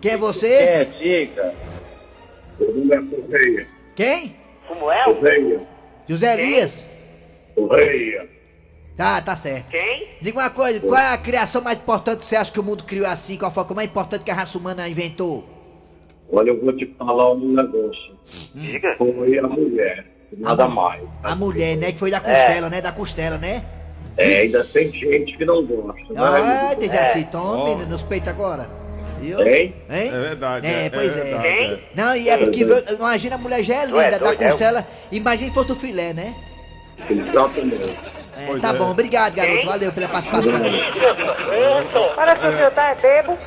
Quem 0.00 0.12
é 0.12 0.16
você? 0.16 0.84
diga. 0.98 1.54
É 2.60 2.64
Correia. 2.64 3.66
Quem? 3.94 4.36
Como 4.68 4.90
é? 4.90 5.04
Correia. 5.04 5.60
José 6.08 6.34
Elias? 6.34 6.86
Correia. 7.54 8.28
Tá, 8.96 9.20
tá 9.22 9.36
certo. 9.36 9.70
Quem? 9.70 10.08
Diga 10.20 10.40
uma 10.40 10.50
coisa, 10.50 10.80
qual 10.80 10.96
é 11.00 11.12
a 11.14 11.18
criação 11.18 11.62
mais 11.62 11.78
importante 11.78 12.18
que 12.20 12.26
você 12.26 12.36
acha 12.36 12.50
que 12.52 12.58
o 12.60 12.64
mundo 12.64 12.82
criou 12.84 13.06
assim? 13.06 13.36
Qual 13.38 13.50
foi 13.50 13.62
a 13.62 13.66
coisa 13.66 13.76
mais 13.76 13.90
importante 13.90 14.24
que 14.24 14.30
a 14.30 14.34
raça 14.34 14.58
humana 14.58 14.88
inventou? 14.88 15.44
Olha, 16.32 16.50
eu 16.50 16.60
vou 16.60 16.76
te 16.76 16.86
falar 16.98 17.32
um 17.32 17.52
negócio. 17.54 18.16
Diga. 18.54 18.94
Foi 18.98 19.38
a 19.38 19.46
mulher. 19.46 20.06
Nada 20.36 20.64
A- 20.64 20.68
mais. 20.68 21.02
A 21.22 21.34
mulher, 21.34 21.76
né? 21.76 21.92
Que 21.92 21.98
foi 21.98 22.10
da 22.10 22.20
costela, 22.20 22.68
né? 22.68 22.80
Da 22.80 22.92
costela, 22.92 23.38
né? 23.38 23.64
É, 24.16 24.40
ainda 24.40 24.64
tem 24.64 24.90
gente 24.90 25.36
que 25.38 25.44
não 25.44 25.64
gosta. 25.64 26.02
Ah, 26.16 26.70
né? 26.70 26.76
Dejaci, 26.76 27.24
tome 27.30 27.86
nos 27.86 28.02
peitos 28.02 28.28
agora. 28.28 28.68
Viu? 29.20 29.40
Hein? 29.46 29.74
Hein? 29.90 30.08
É 30.08 30.20
verdade. 30.20 30.66
É, 30.66 30.90
pois 30.90 31.16
é. 31.16 31.22
verdade, 31.22 31.46
é. 31.46 31.78
Não, 31.94 32.16
e 32.16 32.28
é 32.28 32.38
porque, 32.38 32.66
imagina 32.92 33.34
a 33.34 33.38
mulher 33.38 33.62
já 33.62 33.82
é 33.82 33.86
linda, 33.86 34.10
da 34.10 34.18
doido, 34.18 34.42
é? 34.42 34.50
costela. 34.50 34.86
Imagina 35.10 35.48
se 35.48 35.54
fosse 35.54 35.72
o 35.72 35.76
filé, 35.76 36.12
né? 36.12 36.34
Exatamente. 37.08 37.98
É, 38.36 38.58
tá 38.60 38.70
é. 38.70 38.72
bom, 38.74 38.90
obrigado, 38.90 39.34
garoto. 39.34 39.66
Valeu 39.66 39.92
pela 39.92 40.08
participação. 40.08 40.60
Parece 42.14 42.40
que 42.40 42.46
o 42.46 42.52
senhor 42.52 42.70
tá 42.70 42.94
bebo. 42.94 43.38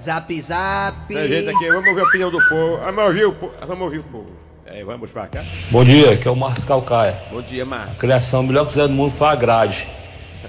Zap 0.00 0.40
zap. 0.40 1.08
Tem 1.08 1.28
gente 1.28 1.48
aqui, 1.50 1.68
vamos 1.68 1.88
ouvir 1.88 2.00
a 2.00 2.04
opinião 2.04 2.30
do 2.30 2.48
povo. 2.48 2.78
Vamos 2.78 3.04
ouvir 3.04 3.24
o 3.26 3.32
povo. 3.32 3.54
Vamos 3.66 3.84
ouvir 3.84 3.98
o 3.98 4.04
povo. 4.04 4.48
É, 4.64 4.84
vamos 4.84 5.10
pra 5.10 5.26
cá. 5.26 5.42
Bom 5.70 5.82
dia, 5.82 6.12
aqui 6.12 6.28
é 6.28 6.30
o 6.30 6.36
Marcos 6.36 6.64
Calcaia. 6.64 7.14
Bom 7.30 7.42
dia, 7.42 7.64
Marcos. 7.64 7.96
A 7.96 7.98
criação 7.98 8.42
melhor 8.42 8.64
que 8.64 8.70
fizeram 8.70 8.88
do 8.88 8.94
mundo 8.94 9.12
foi 9.12 9.28
a 9.28 9.34
grade. 9.34 9.88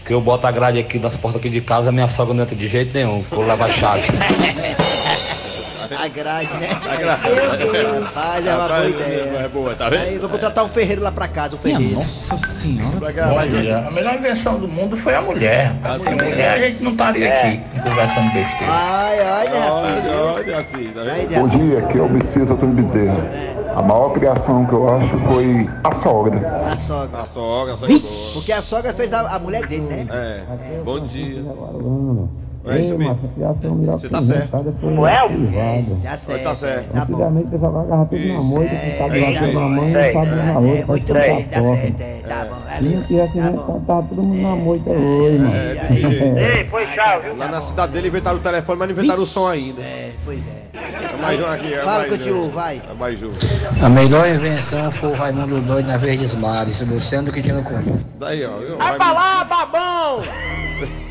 Que 0.05 0.13
eu 0.13 0.21
boto 0.21 0.47
a 0.47 0.51
grade 0.51 0.79
aqui 0.79 0.97
nas 0.99 1.17
portas 1.17 1.39
aqui 1.39 1.49
de 1.49 1.61
casa, 1.61 1.91
minha 1.91 2.07
sogra 2.07 2.33
não 2.33 2.43
entra 2.43 2.55
de 2.55 2.67
jeito 2.67 2.93
nenhum, 2.93 3.23
vou 3.29 3.45
levar 3.45 3.65
a 3.65 3.69
chave. 3.69 4.07
A 5.98 6.07
grade, 6.07 6.50
né? 6.53 6.67
Meu 7.57 7.71
Deus. 7.71 8.15
Rapaz, 8.15 8.48
é 8.48 8.55
uma 8.55 8.67
boa 8.67 8.88
ideia. 8.88 9.21
É 9.39 9.48
boa, 9.48 9.75
tá 9.75 9.89
vendo? 9.89 10.01
Aí, 10.01 10.17
vou 10.19 10.29
contratar 10.29 10.65
um 10.65 10.69
ferreiro 10.69 11.01
lá 11.01 11.12
pra 11.12 11.27
casa, 11.27 11.55
um 11.55 11.59
ferreiro. 11.59 11.95
Nossa 11.95 12.38
senhora. 12.38 13.00
Vai. 13.00 13.71
A 13.71 13.91
melhor 13.91 14.15
invenção 14.15 14.59
do 14.59 14.67
mundo 14.67 14.98
foi 14.98 15.15
a 15.15 15.21
mulher. 15.21 15.75
Sem 16.03 16.15
mulher 16.15 16.53
a 16.53 16.67
gente 16.67 16.83
não 16.83 16.91
estaria 16.91 17.33
aqui 17.33 17.62
conversando 17.81 18.33
besteira. 18.33 18.74
Ai? 18.74 19.19
Olha, 19.19 19.74
olha 19.74 20.57
assim, 20.57 20.86
tá 20.93 21.01
Aí, 21.01 21.27
vendo? 21.27 21.41
Bom 21.41 21.48
dia, 21.48 21.79
aqui 21.79 21.98
é 21.98 22.01
o 22.01 22.09
Messias 22.09 22.51
Antônio 22.51 22.75
Bezerra. 22.75 23.29
A 23.75 23.81
maior 23.81 24.09
criação 24.12 24.65
que 24.65 24.74
eu 24.74 24.89
acho 24.89 25.17
foi 25.19 25.69
a 25.83 25.91
sogra. 25.91 26.38
A 26.71 26.75
sogra. 26.77 27.21
A 27.21 27.25
sogra, 27.25 27.74
a 27.74 27.77
sogra 27.77 27.95
é. 27.95 28.33
Porque 28.33 28.51
a 28.51 28.62
sogra 28.62 28.93
fez 28.93 29.13
a, 29.13 29.21
a 29.21 29.39
mulher 29.39 29.65
dele, 29.67 29.83
né? 29.83 30.07
É, 30.12 30.81
bom 30.83 31.00
dia. 31.00 31.43
É 32.71 32.79
isso 32.79 32.97
mesmo. 32.97 33.19
Você 33.88 34.09
tá 34.09 34.21
certo. 34.21 34.75
Como 34.81 35.07
é? 35.07 35.83
Já 36.03 36.17
certo. 36.17 36.43
tá 36.43 36.55
certo. 36.55 36.91
Tá 36.93 37.05
bom. 37.05 37.27
o 37.29 37.47
pessoal 37.47 38.07
tudo 38.09 38.27
na 38.27 38.41
moita, 38.41 38.73
É, 38.73 38.77
ficava 38.79 39.17
é, 39.17 39.21
lá 39.21 39.39
tá 39.39 39.51
com 39.51 39.59
a 39.59 39.67
mãe 39.69 39.95
é, 39.95 40.09
e 40.09 40.13
sabia 40.13 40.35
na 40.35 40.51
É, 40.51 40.57
outra. 40.57 40.85
muito 40.88 41.13
bem, 41.13 41.43
tá 41.43 41.63
certo. 41.63 42.01
É, 42.01 42.21
tá 42.27 42.45
bom, 42.45 42.55
valeu. 42.69 43.03
Tá 43.29 43.51
bom. 43.51 43.79
Tá 43.88 44.01
todo 44.09 44.23
mundo 44.23 44.41
na 44.41 44.55
moita 44.55 44.89
hoje, 44.89 45.38
mano. 45.39 45.53
É. 45.55 46.59
Ei, 46.59 46.65
foi 46.69 46.85
tchau, 46.88 47.21
viu? 47.21 47.35
Lá 47.38 47.47
na 47.47 47.61
cidade 47.61 47.93
dele 47.93 48.07
inventaram 48.07 48.38
o 48.38 48.41
telefone, 48.41 48.79
mas 48.79 48.88
não 48.89 48.95
inventaram 48.95 49.23
o 49.23 49.25
som 49.25 49.47
ainda. 49.47 49.81
É, 49.81 50.11
pois 50.25 50.39
é. 50.39 50.59
É 50.73 51.21
mais 51.21 51.39
um 51.39 51.45
aqui. 51.45 51.73
É 51.73 51.83
Fala 51.83 52.07
mais 52.07 52.21
que 52.21 52.31
um. 52.31 52.38
ouvo, 52.38 52.51
vai. 52.51 52.81
É 52.89 52.93
mais 52.93 53.23
um. 53.23 53.31
A 53.83 53.89
melhor 53.89 54.27
invenção 54.29 54.91
foi 54.91 55.09
o 55.11 55.15
Raimundo 55.15 55.59
Doido 55.61 55.88
na 55.88 55.97
Verdes 55.97 56.35
Mares, 56.35 56.81
Luciano 56.88 57.31
que 57.31 57.41
tinha 57.41 57.55
no 57.55 57.63
comum. 57.63 57.99
Daí, 58.19 58.45
ó. 58.45 58.77
Vai 58.77 58.95
pra 58.97 59.11
lá, 59.11 59.43
babão! 59.43 60.23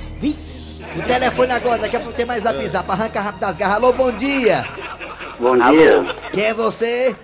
O 0.96 1.02
telefone 1.06 1.52
agora, 1.52 1.82
daqui 1.82 1.96
a 1.96 2.00
pouco 2.00 2.16
tem 2.16 2.26
mais 2.26 2.42
zap 2.42 2.68
zap. 2.68 2.90
Arranca 2.90 3.20
rápido 3.20 3.40
das 3.40 3.56
garras. 3.56 3.76
Alô, 3.76 3.92
bom 3.92 4.10
dia. 4.12 4.64
Bom 5.38 5.56
dia. 5.56 6.04
Quem 6.32 6.44
é 6.44 6.54
você? 6.54 7.14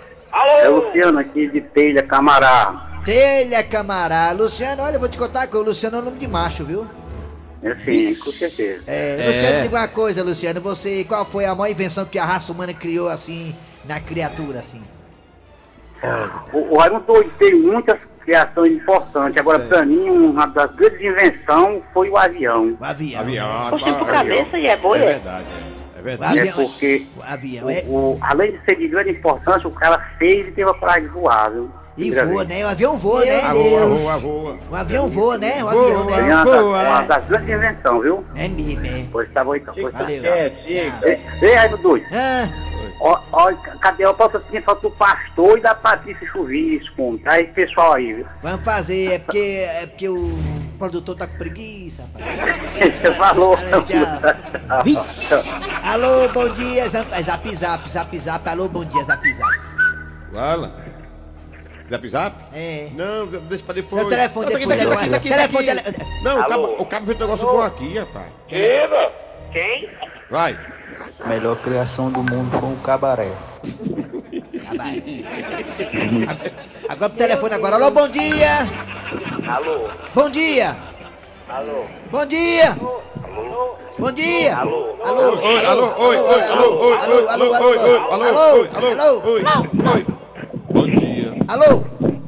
É 0.61 0.69
o 0.69 0.77
Luciano 0.77 1.19
aqui 1.19 1.49
de 1.49 1.61
Telha, 1.61 2.03
Camará. 2.03 3.01
Telha 3.05 3.63
Camará. 3.63 4.33
Luciano, 4.33 4.83
olha, 4.83 4.97
eu 4.97 5.01
vou 5.01 5.09
te 5.09 5.19
contar 5.19 5.47
que 5.47 5.57
o 5.57 5.63
Luciano 5.63 5.97
é 5.97 6.01
um 6.01 6.05
nome 6.05 6.19
de 6.19 6.29
macho, 6.29 6.65
viu? 6.65 6.87
É 7.63 7.75
sim, 7.77 8.15
com 8.17 8.31
certeza. 8.31 8.83
É, 8.87 9.25
Luciano, 9.27 9.63
diga 9.63 9.77
uma 9.77 9.89
coisa, 9.89 10.23
Luciano. 10.23 10.61
Você, 10.61 11.05
qual 11.05 11.25
foi 11.25 11.47
a 11.47 11.55
maior 11.55 11.71
invenção 11.71 12.05
que 12.05 12.19
a 12.19 12.25
raça 12.25 12.53
humana 12.53 12.75
criou, 12.75 13.09
assim, 13.09 13.55
na 13.85 14.01
criatura, 14.01 14.59
assim? 14.61 14.83
O, 16.53 16.75
o 16.75 16.79
Raimundo 16.79 17.25
tem 17.39 17.55
muitas 17.55 17.99
criações 18.25 18.73
importantes. 18.73 19.39
Agora, 19.39 19.59
pra 19.61 19.85
mim, 19.85 20.09
uma 20.11 20.47
das 20.47 20.75
grandes 20.75 21.01
invenções 21.01 21.83
foi 21.93 22.11
o 22.11 22.17
avião. 22.17 22.77
O 22.81 22.85
avião. 22.85 23.21
Avião. 23.21 23.71
Poxa, 23.71 23.85
por 23.93 23.93
avião. 23.93 24.07
cabeça 24.39 24.59
e 24.59 24.67
é 24.67 24.77
boa, 24.77 24.99
É 24.99 25.03
é? 25.03 25.07
verdade, 25.07 25.45
é. 25.71 25.99
É 25.99 26.03
verdade. 26.03 26.39
É 26.41 26.53
porque, 26.53 27.07
O 27.17 27.23
avião 27.23 27.67
o, 27.67 27.71
é... 27.71 27.83
o- 27.87 28.19
além 28.21 28.53
de 28.53 28.61
ser 28.65 28.77
de 28.77 28.89
grande 28.89 29.11
importância, 29.11 29.67
o 29.69 29.73
cara 29.73 29.99
fez 30.19 30.49
e 30.49 30.53
teve 30.53 30.69
a 30.71 30.75
coragem 30.75 31.05
de 31.05 31.09
voar, 31.09 31.51
viu? 31.51 31.71
E 31.97 32.11
voa, 32.11 32.25
vez. 32.45 32.49
né? 32.49 32.65
O 32.67 32.69
avião 32.69 32.99
voa, 32.99 33.25
né? 33.25 33.41
A 33.41 33.53
voa, 33.55 33.83
a 33.83 33.87
voa, 33.87 34.13
a 34.15 34.17
voa. 34.19 34.59
O 34.69 34.75
avião 34.75 35.09
voa, 35.09 35.39
né? 35.39 35.63
O 35.65 35.71
Voa, 35.71 35.83
avião, 35.85 36.09
Foi 36.09 36.23
né? 36.23 36.35
uma, 36.35 36.45
das, 36.45 36.61
Boa, 36.61 36.83
uma 36.83 37.03
é. 37.03 37.07
das 37.07 37.25
grandes 37.27 37.49
invenções, 37.49 38.03
viu? 38.03 38.25
É 38.35 38.49
mesmo, 38.49 38.87
é. 38.87 39.05
Pois 39.13 39.33
tá 39.33 39.45
bom 39.45 39.55
então. 39.55 39.75
Pois 39.81 39.93
tá. 39.93 40.01
Valeu. 40.01 40.25
Ei, 40.25 40.53
ei, 41.43 41.55
Raimundo 41.55 41.83
Doido. 41.83 42.07
Ah, 42.13 42.49
Ó, 43.01 43.21
ó, 43.33 43.53
cadê 43.81 44.07
o 44.07 44.15
patrocínio 44.15 44.63
só 44.65 44.75
do 44.75 44.91
pastor 44.91 45.59
e 45.59 45.63
da 45.63 45.75
Patrícia 45.75 46.27
Chuvisco? 46.29 47.19
Tá 47.25 47.33
aí, 47.33 47.47
pessoal 47.49 47.95
aí, 47.95 48.15
viu? 48.15 48.27
vamos 48.43 48.65
fazer, 48.65 49.13
é 49.15 49.19
porque, 49.19 49.67
é 49.69 49.87
porque 49.87 50.09
o 50.09 50.39
produtor 50.79 51.17
tá 51.17 51.27
com 51.27 51.37
preguiça, 51.37 52.03
rapaz. 52.03 53.17
Falou. 53.17 53.57
Alô, 55.83 56.29
bom 56.29 56.49
dia, 56.51 56.89
zap 56.89 57.23
zap, 57.23 57.57
zap, 57.57 57.89
zap, 57.91 58.19
zap. 58.19 58.49
Alô, 58.49 58.69
bom 58.69 58.85
dia, 58.85 59.03
zap 59.05 59.33
zap. 59.35 59.61
Fala. 60.33 60.85
Zap 61.91 62.09
zap? 62.09 62.37
É. 62.55 62.89
Não, 62.95 63.27
deixa 63.27 63.65
pra 63.65 63.75
depois. 63.75 64.03
Meu 64.03 64.11
telefone 64.11 64.47
Não, 64.47 64.53
tá 64.53 64.59
aqui, 64.59 64.67
depois, 64.67 64.89
tá 64.89 64.99
aqui, 64.99 65.11
tá 65.11 65.17
aqui, 65.17 65.29
tá 65.29 65.35
telefone, 65.37 65.71
aqui. 65.71 65.83
telefone. 65.93 66.23
Não, 66.23 66.37
o 66.37 66.43
Alô? 66.43 66.49
cabo, 66.49 66.83
o 66.83 66.87
cabo 66.87 67.07
fez 67.07 67.19
um 67.19 67.21
negócio 67.21 67.47
bom 67.47 67.61
aqui, 67.61 67.99
rapaz. 67.99 68.27
Quem? 69.53 69.91
Vai. 70.31 70.59
Melhor 71.27 71.57
criação 71.57 72.11
do 72.11 72.19
mundo 72.23 72.51
foi 72.59 72.69
um 72.69 72.77
cabaré. 72.77 73.33
Agora 76.89 77.09
pro 77.09 77.19
telefone 77.19 77.55
agora. 77.55 77.77
Alô, 77.77 77.91
bom 77.91 78.09
dia. 78.09 78.69
Alô? 79.49 79.89
Bom 80.15 80.31
dia. 80.31 80.77
Alô? 81.49 81.85
Bom 82.11 82.27
dia. 82.27 82.77
Bom 83.99 84.13
dia. 84.13 84.57
Alô? 84.59 84.97
Alô. 85.05 85.47
Oi, 85.47 85.65
alô, 85.65 85.95
oi, 85.99 86.17
oi, 86.17 86.43
alô, 86.43 86.79
oi, 86.79 86.99
Alô, 86.99 87.15
oi, 87.15 87.29
alô, 87.29 87.55
alô, 87.55 87.69
oi, 87.69 87.79
oi, 87.79 87.99
alô, 87.99 88.13
alô, 88.13 88.27
alô, 88.75 89.01
alô. 89.01 89.23
oi, 89.25 89.45
oi. 89.95 90.07
Bom 90.71 90.87
dia, 90.89 91.35
Alô. 91.49 91.85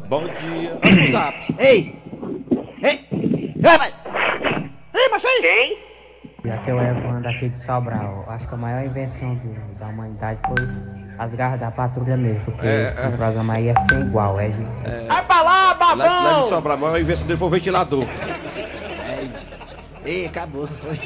bom 0.08 0.22
dia. 0.22 0.78
O 1.02 1.10
zap. 1.10 1.34
Ei. 1.58 1.96
Ei. 2.82 3.00
Ei, 3.12 3.78
mas. 3.78 3.94
Ei, 4.94 5.08
mas 5.10 5.24
aí. 5.24 5.40
Quem? 5.42 5.85
E 6.46 6.50
aqui 6.50 6.70
é 6.70 6.74
o 6.74 7.28
aqui 7.28 7.48
de 7.48 7.58
Sobral. 7.64 8.24
Acho 8.28 8.46
que 8.46 8.54
a 8.54 8.56
maior 8.56 8.84
invenção 8.84 9.34
do- 9.34 9.78
da 9.80 9.86
humanidade 9.88 10.38
foi 10.46 10.54
as 11.18 11.34
garras 11.34 11.58
da 11.58 11.72
patrulha 11.72 12.16
mesmo, 12.16 12.44
porque 12.44 12.66
É, 12.66 12.82
esse 12.84 13.00
é. 13.00 13.08
programa 13.10 13.54
aí 13.54 13.64
ia 13.64 13.74
ser 13.88 14.00
igual, 14.00 14.38
é, 14.38 14.46
gente. 14.52 15.08
Vai 15.08 15.24
pra 15.24 15.42
lá, 15.42 15.74
babão! 15.74 15.96
Lá, 16.06 16.20
lá 16.36 16.40
de 16.42 16.48
Sobral, 16.48 16.86
a 16.94 17.00
invenção 17.00 17.26
dele 17.26 17.38
foi 17.38 17.48
o 17.48 17.50
ventilador. 17.50 18.04
Ei, 20.04 20.26
acabou. 20.26 20.68
Foi. 20.68 21.00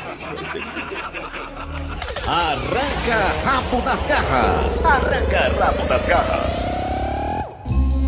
Arranca 2.27 3.33
rabo 3.43 3.81
das 3.81 4.05
garras. 4.05 4.85
Arranca 4.85 5.65
rabo 5.65 5.89
das 5.89 6.05
garras. 6.05 6.67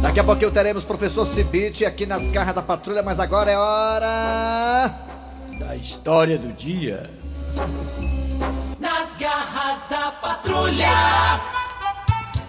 Daqui 0.02 0.20
a 0.20 0.24
pouquinho 0.24 0.50
teremos 0.50 0.84
professor 0.84 1.24
Cibite 1.24 1.86
aqui 1.86 2.04
nas 2.04 2.28
garras 2.28 2.54
da 2.54 2.60
patrulha, 2.60 3.02
mas 3.02 3.18
agora 3.18 3.50
é 3.50 3.56
hora. 3.56 4.92
Da 5.58 5.74
história 5.76 6.36
do 6.38 6.52
dia. 6.52 7.08
Nas 8.78 9.16
garras 9.16 9.86
da 9.88 10.10
patrulha. 10.12 10.88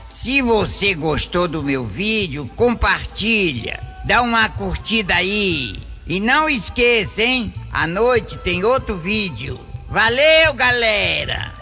Se 0.01 0.41
você 0.41 0.93
gostou 0.93 1.47
do 1.47 1.61
meu 1.61 1.83
vídeo, 1.83 2.49
compartilha, 2.55 3.79
dá 4.05 4.21
uma 4.21 4.47
curtida 4.49 5.15
aí. 5.15 5.79
E 6.07 6.19
não 6.19 6.49
esqueça, 6.49 7.21
hein? 7.21 7.53
À 7.71 7.85
noite 7.87 8.37
tem 8.37 8.63
outro 8.63 8.95
vídeo. 8.95 9.59
Valeu, 9.89 10.53
galera! 10.53 11.53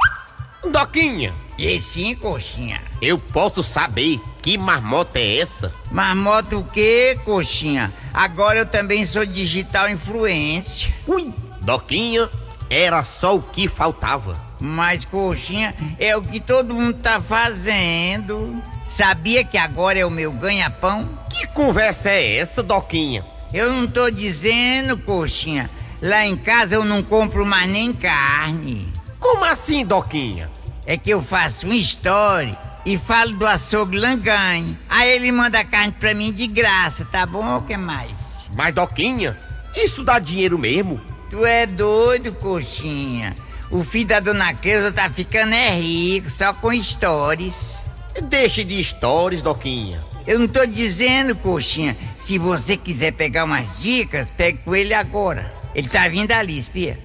Doquinha, 0.71 1.33
E 1.57 1.79
sim, 1.81 2.15
coxinha. 2.15 2.81
eu 3.01 3.17
posso 3.17 3.63
saber 3.63 4.19
que 4.41 4.57
marmota 4.57 5.17
é 5.19 5.39
essa? 5.39 5.71
Marmota 5.91 6.55
o 6.55 6.63
quê, 6.63 7.19
coxinha? 7.25 7.91
Agora 8.13 8.59
eu 8.59 8.65
também 8.65 9.05
sou 9.05 9.25
digital 9.25 9.89
influencer. 9.89 10.93
Ui, 11.07 11.33
Doquinha, 11.61 12.29
era 12.71 13.03
só 13.03 13.35
o 13.35 13.41
que 13.41 13.67
faltava. 13.67 14.39
Mas, 14.61 15.03
coxinha, 15.03 15.75
é 15.99 16.15
o 16.15 16.21
que 16.21 16.39
todo 16.39 16.73
mundo 16.73 16.99
tá 16.99 17.19
fazendo. 17.19 18.55
Sabia 18.85 19.43
que 19.43 19.57
agora 19.57 19.99
é 19.99 20.05
o 20.05 20.09
meu 20.09 20.31
ganha-pão? 20.31 21.07
Que 21.29 21.45
conversa 21.47 22.09
é 22.09 22.37
essa, 22.37 22.63
Doquinha? 22.63 23.25
Eu 23.53 23.73
não 23.73 23.85
tô 23.87 24.09
dizendo, 24.09 24.97
coxinha. 24.97 25.69
Lá 26.01 26.25
em 26.25 26.37
casa 26.37 26.75
eu 26.75 26.85
não 26.85 27.03
compro 27.03 27.45
mais 27.45 27.69
nem 27.69 27.91
carne. 27.91 28.91
Como 29.19 29.43
assim, 29.43 29.85
Doquinha? 29.85 30.49
É 30.85 30.95
que 30.95 31.09
eu 31.09 31.21
faço 31.21 31.67
um 31.67 31.73
story 31.73 32.57
e 32.85 32.97
falo 32.97 33.33
do 33.33 33.45
açougue 33.45 33.97
Langanhe. 33.97 34.79
Aí 34.87 35.11
ele 35.11 35.29
manda 35.31 35.59
a 35.59 35.65
carne 35.65 35.91
pra 35.91 36.13
mim 36.13 36.31
de 36.31 36.47
graça, 36.47 37.03
tá 37.03 37.25
bom? 37.25 37.57
O 37.57 37.63
que 37.63 37.75
mais? 37.75 38.49
Mas, 38.55 38.73
Doquinha, 38.73 39.37
isso 39.75 40.05
dá 40.05 40.19
dinheiro 40.19 40.57
mesmo? 40.57 41.10
Tu 41.31 41.45
é 41.45 41.65
doido, 41.65 42.33
coxinha. 42.33 43.33
O 43.71 43.85
filho 43.85 44.09
da 44.09 44.19
dona 44.19 44.53
Creuza 44.53 44.91
tá 44.91 45.09
ficando 45.09 45.53
é 45.53 45.69
rico, 45.69 46.29
só 46.29 46.53
com 46.53 46.73
stories. 46.83 47.77
Deixe 48.23 48.65
de 48.65 48.83
stories, 48.83 49.41
Doquinha. 49.41 50.01
Eu 50.27 50.37
não 50.37 50.47
tô 50.47 50.65
dizendo, 50.65 51.33
coxinha. 51.33 51.95
Se 52.17 52.37
você 52.37 52.75
quiser 52.75 53.13
pegar 53.13 53.45
umas 53.45 53.79
dicas, 53.81 54.29
pegue 54.29 54.57
com 54.57 54.75
ele 54.75 54.93
agora. 54.93 55.49
Ele 55.73 55.87
tá 55.87 56.05
vindo 56.09 56.33
ali, 56.33 56.57
espia. 56.57 56.97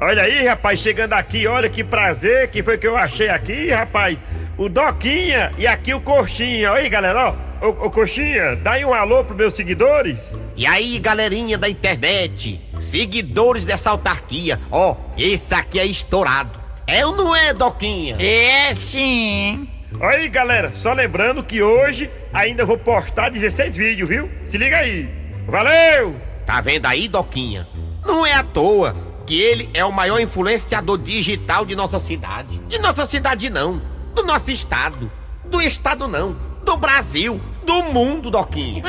Olha 0.00 0.22
aí, 0.22 0.46
rapaz, 0.46 0.80
chegando 0.80 1.12
aqui, 1.12 1.46
olha 1.46 1.68
que 1.68 1.84
prazer, 1.84 2.48
que 2.48 2.62
foi 2.62 2.78
que 2.78 2.86
eu 2.88 2.96
achei 2.96 3.28
aqui, 3.28 3.70
rapaz. 3.70 4.18
O 4.56 4.66
Doquinha 4.66 5.52
e 5.58 5.66
aqui 5.66 5.92
o 5.92 6.00
Coxinha. 6.00 6.72
Olha 6.72 6.80
aí, 6.80 6.88
galera, 6.88 7.28
ó. 7.28 7.51
Ô, 7.62 7.86
ô 7.86 7.90
Coxinha, 7.92 8.56
dá 8.56 8.72
aí 8.72 8.84
um 8.84 8.92
alô 8.92 9.22
pros 9.22 9.36
meus 9.36 9.54
seguidores. 9.54 10.36
E 10.56 10.66
aí, 10.66 10.98
galerinha 10.98 11.56
da 11.56 11.68
internet, 11.68 12.60
seguidores 12.80 13.64
dessa 13.64 13.90
autarquia, 13.90 14.58
ó, 14.68 14.96
esse 15.16 15.54
aqui 15.54 15.78
é 15.78 15.86
estourado. 15.86 16.58
É 16.88 17.06
ou 17.06 17.14
não 17.14 17.36
é, 17.36 17.54
Doquinha? 17.54 18.16
É 18.18 18.74
sim. 18.74 19.68
Olha 20.00 20.18
aí, 20.18 20.28
galera, 20.28 20.72
só 20.74 20.92
lembrando 20.92 21.44
que 21.44 21.62
hoje 21.62 22.10
ainda 22.32 22.66
vou 22.66 22.76
postar 22.76 23.30
16 23.30 23.76
vídeos, 23.76 24.08
viu? 24.08 24.28
Se 24.44 24.58
liga 24.58 24.78
aí. 24.78 25.08
Valeu! 25.46 26.16
Tá 26.44 26.60
vendo 26.60 26.86
aí, 26.86 27.06
Doquinha? 27.06 27.68
Não 28.04 28.26
é 28.26 28.32
à 28.32 28.42
toa 28.42 28.96
que 29.24 29.40
ele 29.40 29.70
é 29.72 29.84
o 29.84 29.92
maior 29.92 30.18
influenciador 30.18 30.98
digital 30.98 31.64
de 31.64 31.76
nossa 31.76 32.00
cidade. 32.00 32.58
De 32.66 32.80
nossa 32.80 33.06
cidade 33.06 33.48
não, 33.48 33.80
do 34.16 34.24
nosso 34.24 34.50
estado. 34.50 35.08
Do 35.44 35.62
estado 35.62 36.08
não, 36.08 36.36
do 36.64 36.76
Brasil, 36.76 37.40
do 37.64 37.82
mundo, 37.84 38.30
Doquinha. 38.30 38.82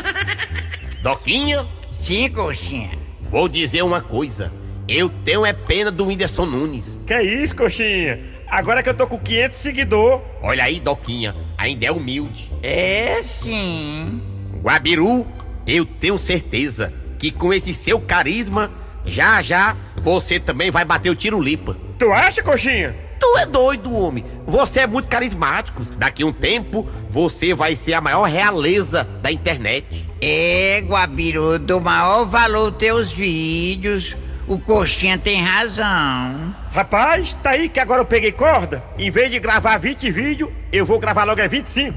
Doquinha? 1.01 1.65
Sim, 1.93 2.29
coxinha. 2.29 2.97
Vou 3.21 3.47
dizer 3.47 3.81
uma 3.81 4.01
coisa. 4.01 4.51
Eu 4.87 5.09
tenho 5.09 5.45
é 5.45 5.53
pena 5.53 5.89
do 5.89 6.05
Whindersson 6.05 6.45
Nunes. 6.45 6.99
Que 7.07 7.21
isso, 7.21 7.55
Coxinha? 7.55 8.19
Agora 8.47 8.83
que 8.83 8.89
eu 8.89 8.93
tô 8.93 9.07
com 9.07 9.17
500 9.17 9.59
seguidores. 9.59 10.21
Olha 10.41 10.65
aí, 10.65 10.79
Doquinha, 10.79 11.35
ainda 11.57 11.85
é 11.85 11.91
humilde. 11.91 12.51
É 12.61 13.21
sim. 13.23 14.21
Guabiru, 14.61 15.25
eu 15.65 15.85
tenho 15.85 16.19
certeza 16.19 16.93
que 17.17 17.31
com 17.31 17.53
esse 17.53 17.73
seu 17.73 17.99
carisma, 17.99 18.71
já 19.05 19.41
já 19.41 19.75
você 20.01 20.39
também 20.39 20.69
vai 20.69 20.83
bater 20.83 21.09
o 21.09 21.15
tiro 21.15 21.41
lipa. 21.41 21.77
Tu 21.97 22.11
acha, 22.11 22.43
Coxinha? 22.43 22.93
Tu 23.23 23.37
é 23.37 23.45
doido, 23.45 23.95
homem. 23.95 24.25
Você 24.45 24.81
é 24.81 24.87
muito 24.87 25.07
carismático. 25.07 25.81
Daqui 25.95 26.25
um 26.25 26.33
tempo, 26.33 26.85
você 27.09 27.53
vai 27.53 27.73
ser 27.73 27.93
a 27.93 28.01
maior 28.01 28.23
realeza 28.23 29.07
da 29.21 29.31
internet. 29.31 30.05
É, 30.21 30.83
Guabiru, 30.85 31.57
dou 31.57 31.79
maior 31.79 32.25
valor 32.25 32.73
teus 32.73 33.13
vídeos. 33.13 34.13
O 34.45 34.59
coxinha 34.59 35.17
tem 35.17 35.41
razão. 35.41 36.53
Rapaz, 36.73 37.33
tá 37.41 37.51
aí 37.51 37.69
que 37.69 37.79
agora 37.79 38.01
eu 38.01 38.05
peguei 38.05 38.33
corda. 38.33 38.83
Em 38.97 39.09
vez 39.09 39.31
de 39.31 39.39
gravar 39.39 39.77
20 39.77 40.11
vídeos, 40.11 40.49
eu 40.69 40.85
vou 40.85 40.99
gravar 40.99 41.23
logo 41.23 41.39
é 41.39 41.47
25. 41.47 41.95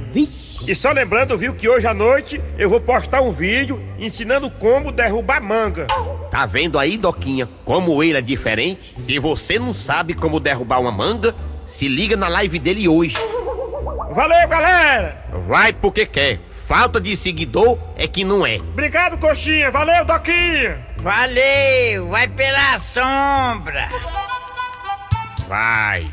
E 0.68 0.74
só 0.74 0.90
lembrando, 0.90 1.38
viu, 1.38 1.55
que 1.55 1.68
hoje 1.68 1.87
à 1.87 1.94
noite 1.94 2.40
eu 2.59 2.68
vou 2.68 2.81
postar 2.81 3.20
um 3.20 3.31
vídeo 3.31 3.81
ensinando 3.98 4.50
como 4.50 4.90
derrubar 4.90 5.40
manga. 5.40 5.87
Tá 6.31 6.44
vendo 6.44 6.76
aí, 6.76 6.98
Doquinha, 6.98 7.48
como 7.64 8.02
ele 8.02 8.18
é 8.18 8.20
diferente? 8.20 8.94
Se 8.98 9.18
você 9.20 9.61
não 9.61 9.72
sabe 9.72 10.12
como 10.12 10.40
derrubar 10.40 10.81
uma 10.81 10.90
manga, 10.90 11.37
se 11.66 11.87
liga 11.87 12.16
na 12.16 12.26
live 12.26 12.59
dele 12.59 12.88
hoje. 12.88 13.16
Valeu, 14.11 14.48
galera! 14.48 15.24
Vai 15.46 15.72
porque 15.72 16.05
quer. 16.05 16.40
Falta 16.66 17.00
de 17.00 17.16
seguidor 17.16 17.79
é 17.96 18.09
que 18.09 18.24
não 18.24 18.44
é. 18.44 18.57
Obrigado, 18.57 19.18
coxinha. 19.18 19.70
Valeu, 19.70 20.05
Doquinha. 20.05 20.85
Valeu, 20.96 22.09
vai 22.09 22.26
pela 22.26 22.76
sombra. 22.81 23.87
Vai, 25.46 26.11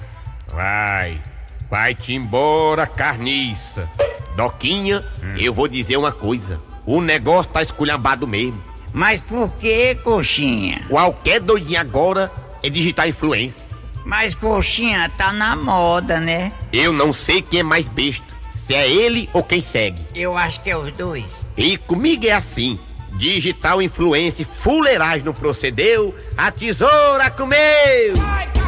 vai. 0.54 1.33
Vai-te 1.74 2.14
embora, 2.14 2.86
carniça. 2.86 3.90
Doquinha, 4.36 5.04
eu 5.40 5.52
vou 5.52 5.68
dizer 5.68 5.98
uma 5.98 6.12
coisa. 6.12 6.62
O 6.86 7.02
negócio 7.02 7.52
tá 7.52 7.64
esculhambado 7.64 8.28
mesmo. 8.28 8.64
Mas 8.94 9.22
por 9.22 9.50
que, 9.54 9.96
coxinha? 9.96 10.86
Qualquer 10.88 11.40
doidinho 11.40 11.80
agora 11.80 12.32
é 12.62 12.70
digital 12.70 13.08
influência. 13.08 13.76
Mas 14.06 14.36
coxinha 14.36 15.12
tá 15.18 15.34
na 15.34 15.56
moda, 15.56 16.20
né? 16.20 16.52
Eu 16.72 16.94
não 16.94 17.12
sei 17.12 17.42
quem 17.42 17.62
é 17.62 17.64
mais 17.64 17.88
besta. 17.88 18.28
Se 18.56 18.76
é 18.76 18.88
ele 18.88 19.28
ou 19.34 19.42
quem 19.42 19.64
segue. 19.64 20.00
Eu 20.14 20.38
acho 20.38 20.62
que 20.62 20.70
é 20.70 20.78
os 20.78 20.92
dois. 20.96 21.26
E 21.58 21.76
comigo 21.76 22.28
é 22.28 22.34
assim. 22.34 22.78
Digital 23.14 23.82
influência, 23.82 24.46
fuleiragem 24.46 25.24
não 25.24 25.34
procedeu, 25.34 26.16
a 26.38 26.52
tesoura 26.52 27.32
comeu! 27.32 28.16
Vai, 28.16 28.63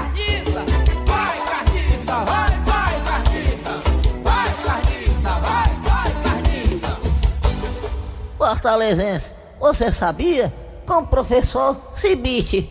Fortalezense, 8.45 9.31
você 9.59 9.91
sabia? 9.91 10.53
Com 10.85 10.99
o 10.99 11.07
professor 11.07 11.81
Cibite. 11.95 12.69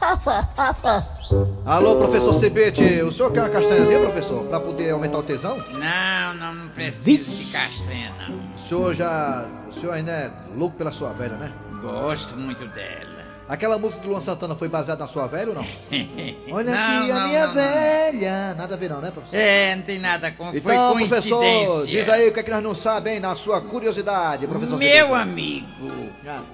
Alô, 1.64 1.96
professor 1.96 2.34
Cibete, 2.34 2.82
o 3.02 3.12
senhor 3.12 3.30
quer 3.30 3.42
uma 3.42 3.50
castanhazinha, 3.50 4.00
professor? 4.00 4.44
Pra 4.46 4.58
poder 4.58 4.90
aumentar 4.90 5.18
o 5.18 5.22
tesão? 5.22 5.58
Não, 5.58 6.34
não, 6.34 6.54
não 6.54 6.68
preciso 6.70 7.30
de 7.30 7.52
castanha, 7.52 8.12
não. 8.18 8.52
O 8.52 8.58
senhor 8.58 8.92
já. 8.96 9.46
O 9.68 9.72
senhor 9.72 9.92
ainda 9.92 10.10
é 10.10 10.32
louco 10.56 10.76
pela 10.76 10.90
sua 10.90 11.12
velha, 11.12 11.36
né? 11.36 11.52
Gosto 11.80 12.36
muito 12.36 12.66
dela. 12.66 13.19
Aquela 13.50 13.76
música 13.78 14.00
do 14.02 14.10
Luan 14.10 14.20
Santana 14.20 14.54
foi 14.54 14.68
baseada 14.68 15.02
na 15.02 15.08
sua 15.08 15.26
velha 15.26 15.48
ou 15.48 15.54
não? 15.56 15.66
Olha 16.52 16.70
Não, 16.72 17.00
aqui 17.02 17.10
a 17.10 17.14
não, 17.16 17.26
minha 17.28 17.40
não, 17.40 17.46
não. 17.48 17.54
velha. 17.54 18.54
Nada 18.54 18.74
a 18.74 18.78
ver, 18.78 18.90
não, 18.90 19.00
né, 19.00 19.10
professor? 19.10 19.36
É, 19.36 19.74
não 19.74 19.82
tem 19.82 19.98
nada 19.98 20.30
com. 20.30 20.44
foi 20.52 20.58
Então, 20.58 20.92
coincidência. 20.92 21.36
professor, 21.36 21.86
diz 21.88 22.08
aí 22.08 22.28
o 22.28 22.32
que 22.32 22.38
é 22.38 22.42
que 22.44 22.50
nós 22.52 22.62
não 22.62 22.76
sabemos, 22.76 23.22
na 23.22 23.34
sua 23.34 23.60
curiosidade, 23.60 24.46
professor. 24.46 24.78
Meu 24.78 25.16
amigo, 25.16 25.66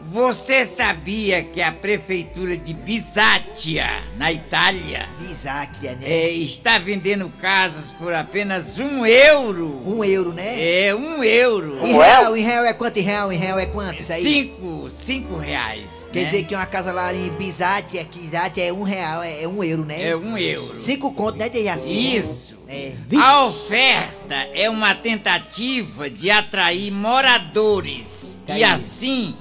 você 0.05 0.65
sabia 0.65 1.43
que 1.43 1.61
a 1.61 1.71
prefeitura 1.71 2.57
de 2.57 2.73
Bisátia, 2.73 4.03
na 4.17 4.33
Itália, 4.33 5.07
Bisátia, 5.19 5.97
né? 5.97 5.99
é, 6.03 6.31
está 6.31 6.79
vendendo 6.79 7.29
casas 7.29 7.93
por 7.93 8.15
apenas 8.15 8.79
um 8.79 9.05
euro? 9.05 9.83
Um 9.87 10.03
euro, 10.03 10.33
né? 10.33 10.87
É, 10.87 10.95
um 10.95 11.23
euro. 11.23 11.79
Em 11.87 11.93
real, 11.93 12.35
em 12.35 12.43
real 12.43 12.65
é 12.65 12.73
quanto? 12.73 12.97
Em 12.99 13.03
real, 13.03 13.31
em 13.31 13.37
real 13.37 13.59
é 13.59 13.67
quanto 13.67 14.01
isso 14.01 14.13
aí? 14.15 14.23
Cinco, 14.23 14.76
cinco 14.99 15.37
reais. 15.37 16.11
Quer 16.13 16.21
né? 16.21 16.25
dizer 16.31 16.45
que 16.45 16.55
uma 16.55 16.67
casa 16.67 16.93
lá 16.93 17.13
em 17.13 17.31
Bizate, 17.31 17.99
aqui 17.99 18.21
Bizate 18.21 18.61
é 18.61 18.73
um 18.73 18.83
real, 18.83 19.23
é, 19.23 19.43
é 19.43 19.49
um 19.49 19.63
euro, 19.63 19.85
né? 19.85 20.11
É 20.11 20.17
um 20.17 20.37
euro. 20.37 20.79
Cinco 20.79 21.13
conto, 21.13 21.39
né, 21.39 21.49
Dejaci? 21.49 22.17
Isso. 22.17 22.57
É. 22.69 22.95
A 23.17 23.45
oferta 23.45 24.35
é 24.53 24.69
uma 24.69 24.95
tentativa 24.95 26.11
de 26.11 26.31
atrair 26.31 26.91
moradores 26.91 28.37
Tá 28.45 28.57
e 28.59 28.65
aí. 28.65 28.73
assim 28.73 29.37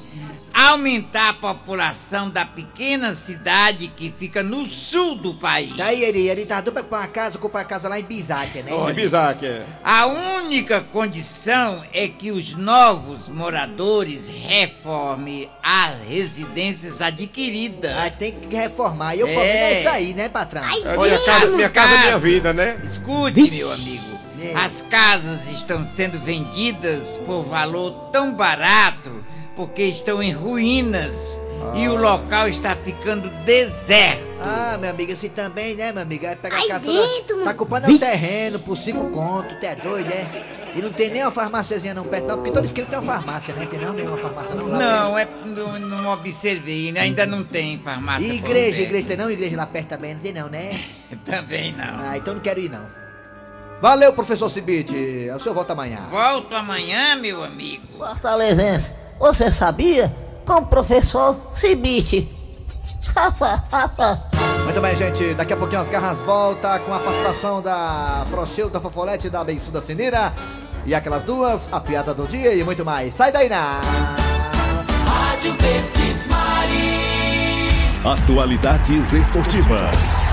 aumentar 0.55 1.29
a 1.29 1.33
população 1.33 2.29
da 2.29 2.45
pequena 2.45 3.13
cidade 3.13 3.89
que 3.89 4.13
fica 4.17 4.41
no 4.41 4.65
sul 4.65 5.15
do 5.15 5.33
país. 5.33 5.75
Daí 5.75 6.01
ele, 6.01 6.29
ele 6.29 6.45
tá 6.45 6.61
dupla 6.61 6.81
com 6.81 6.95
a 6.95 7.07
casa, 7.07 7.37
comprar 7.37 7.61
a 7.61 7.65
casa 7.65 7.89
lá 7.89 7.99
em 7.99 8.03
Bizate, 8.03 8.59
né? 8.63 8.71
Olha. 8.71 8.93
Bizac, 8.93 9.45
é. 9.45 9.65
A 9.83 10.05
única 10.05 10.79
condição 10.79 11.83
é 11.93 12.07
que 12.07 12.31
os 12.31 12.55
novos 12.55 13.27
moradores 13.27 14.29
reformem 14.29 15.49
as 15.61 15.97
residências 16.07 17.01
adquiridas. 17.01 17.91
Ah, 17.97 18.09
tem 18.09 18.39
que 18.39 18.55
reformar. 18.55 19.13
E 19.15 19.23
o 19.23 19.27
É. 19.27 19.33
problema 19.33 19.57
é 19.59 19.79
isso 19.81 19.89
aí, 19.89 20.13
né, 20.13 20.29
patrão? 20.29 20.63
Olha, 20.97 21.19
casa, 21.25 21.47
minha 21.55 21.69
casa, 21.69 21.97
minha 21.97 22.17
vida, 22.17 22.53
né? 22.53 22.79
Escute, 22.81 23.51
meu 23.51 23.71
amigo. 23.73 24.15
É. 24.39 24.53
As 24.55 24.81
casas 24.83 25.49
estão 25.49 25.85
sendo 25.85 26.17
vendidas 26.19 27.17
por 27.25 27.43
valor 27.43 28.09
tão 28.11 28.33
barato 28.33 29.23
porque 29.55 29.83
estão 29.83 30.21
em 30.21 30.31
ruínas 30.31 31.39
e 31.75 31.87
o 31.87 31.95
local 31.95 32.47
está 32.47 32.75
ficando 32.75 33.29
deserto. 33.43 34.25
Ah, 34.39 34.77
meu 34.79 34.89
amigo, 34.89 35.13
assim 35.13 35.29
também, 35.29 35.75
né, 35.75 35.91
meu 35.91 36.03
amigo? 36.03 36.25
Vai 36.25 36.35
pegar 36.35 36.57
Ai, 36.57 36.71
a 36.71 36.79
toda... 36.79 37.43
Tá 37.43 37.53
culpando 37.53 37.91
o 37.91 37.99
terreno 37.99 38.59
por 38.59 38.77
cinco 38.77 39.09
conto, 39.11 39.59
tu 39.59 39.65
é 39.65 39.75
doido, 39.75 40.11
é? 40.11 40.55
E 40.75 40.81
não 40.81 40.91
tem 40.91 41.09
nem 41.09 41.21
uma 41.21 41.31
farmáciazinha 41.31 41.93
não 41.93 42.03
perto, 42.03 42.27
não, 42.27 42.35
porque 42.35 42.51
toda 42.51 42.65
esquina 42.65 42.85
tem 42.85 42.99
uma 42.99 43.13
farmácia, 43.13 43.55
né? 43.55 43.65
Tem 43.65 43.79
não 43.79 43.93
nenhuma 43.93 44.17
farmácia 44.17 44.55
não 44.55 44.67
lá 44.67 44.77
Não, 44.77 45.17
é 45.17 45.25
não, 45.45 45.79
não 45.79 46.11
observei, 46.11 46.91
né? 46.91 46.99
ainda 46.99 47.25
não 47.25 47.45
tem 47.45 47.79
farmácia. 47.79 48.27
E 48.27 48.35
igreja, 48.35 48.77
perto. 48.77 48.81
igreja 48.81 49.07
tem 49.07 49.17
não? 49.17 49.31
Igreja 49.31 49.55
lá 49.55 49.65
perto 49.65 49.87
também, 49.87 50.13
não 50.13 50.21
tem 50.21 50.33
não, 50.33 50.49
né? 50.49 50.77
Também 51.23 51.71
não. 51.71 51.99
Ah, 51.99 52.17
então 52.17 52.33
não 52.33 52.41
quero 52.41 52.59
ir 52.59 52.69
não. 52.69 52.85
Valeu, 53.81 54.11
professor 54.13 54.49
Cibite. 54.49 55.29
O 55.35 55.39
senhor 55.39 55.55
volta 55.55 55.73
amanhã. 55.73 56.07
Volto 56.09 56.53
amanhã, 56.53 57.15
meu 57.15 57.43
amigo. 57.43 57.97
Fortalezense, 57.97 58.93
você 59.19 59.51
sabia? 59.51 60.13
Com 60.45 60.55
o 60.55 60.65
professor 60.65 61.37
Cibite. 61.55 62.29
Muito 64.65 64.81
bem, 64.81 64.95
gente. 64.95 65.33
Daqui 65.33 65.53
a 65.53 65.57
pouquinho 65.57 65.81
as 65.81 65.89
garras 65.89 66.21
volta 66.21 66.79
com 66.79 66.93
a 66.93 66.99
participação 66.99 67.61
da 67.61 68.25
Frochilda 68.29 68.79
Fofolete 68.79 69.29
da 69.29 69.43
Bensuda 69.43 69.81
Sinira. 69.81 70.33
E 70.85 70.93
aquelas 70.93 71.23
duas, 71.23 71.67
a 71.71 71.79
piada 71.79 72.13
do 72.13 72.27
dia 72.27 72.53
e 72.53 72.63
muito 72.63 72.85
mais. 72.85 73.15
Sai 73.15 73.31
daí, 73.31 73.49
na. 73.49 73.81
Rádio 75.07 75.55
Verdes 75.57 76.27
Maris. 76.27 77.14
Atualidades 78.05 79.13
esportivas. 79.13 79.81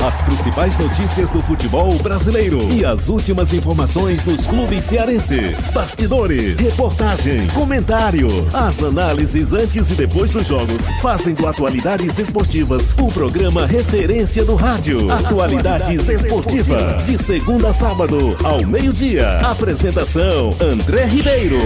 As 0.06 0.20
principais 0.20 0.76
notícias 0.76 1.30
do 1.30 1.40
futebol 1.40 1.96
brasileiro 2.00 2.60
e 2.70 2.84
as 2.84 3.08
últimas 3.08 3.54
informações 3.54 4.22
dos 4.24 4.46
clubes 4.46 4.84
cearenses. 4.84 5.72
Bastidores, 5.72 6.60
reportagem, 6.60 7.46
comentário. 7.48 8.28
As 8.52 8.82
análises 8.82 9.54
antes 9.54 9.90
e 9.90 9.94
depois 9.94 10.30
dos 10.30 10.48
jogos 10.48 10.84
fazem 11.00 11.32
do 11.32 11.46
Atualidades 11.46 12.18
Esportivas 12.18 12.90
o 13.00 13.06
programa 13.10 13.66
referência 13.66 14.44
do 14.44 14.54
rádio. 14.54 15.10
Atualidades 15.10 16.06
Esportivas. 16.10 17.06
De 17.06 17.16
segunda 17.16 17.70
a 17.70 17.72
sábado, 17.72 18.36
ao 18.44 18.66
meio-dia. 18.66 19.38
Apresentação: 19.38 20.54
André 20.60 21.06
Ribeiro. 21.06 21.58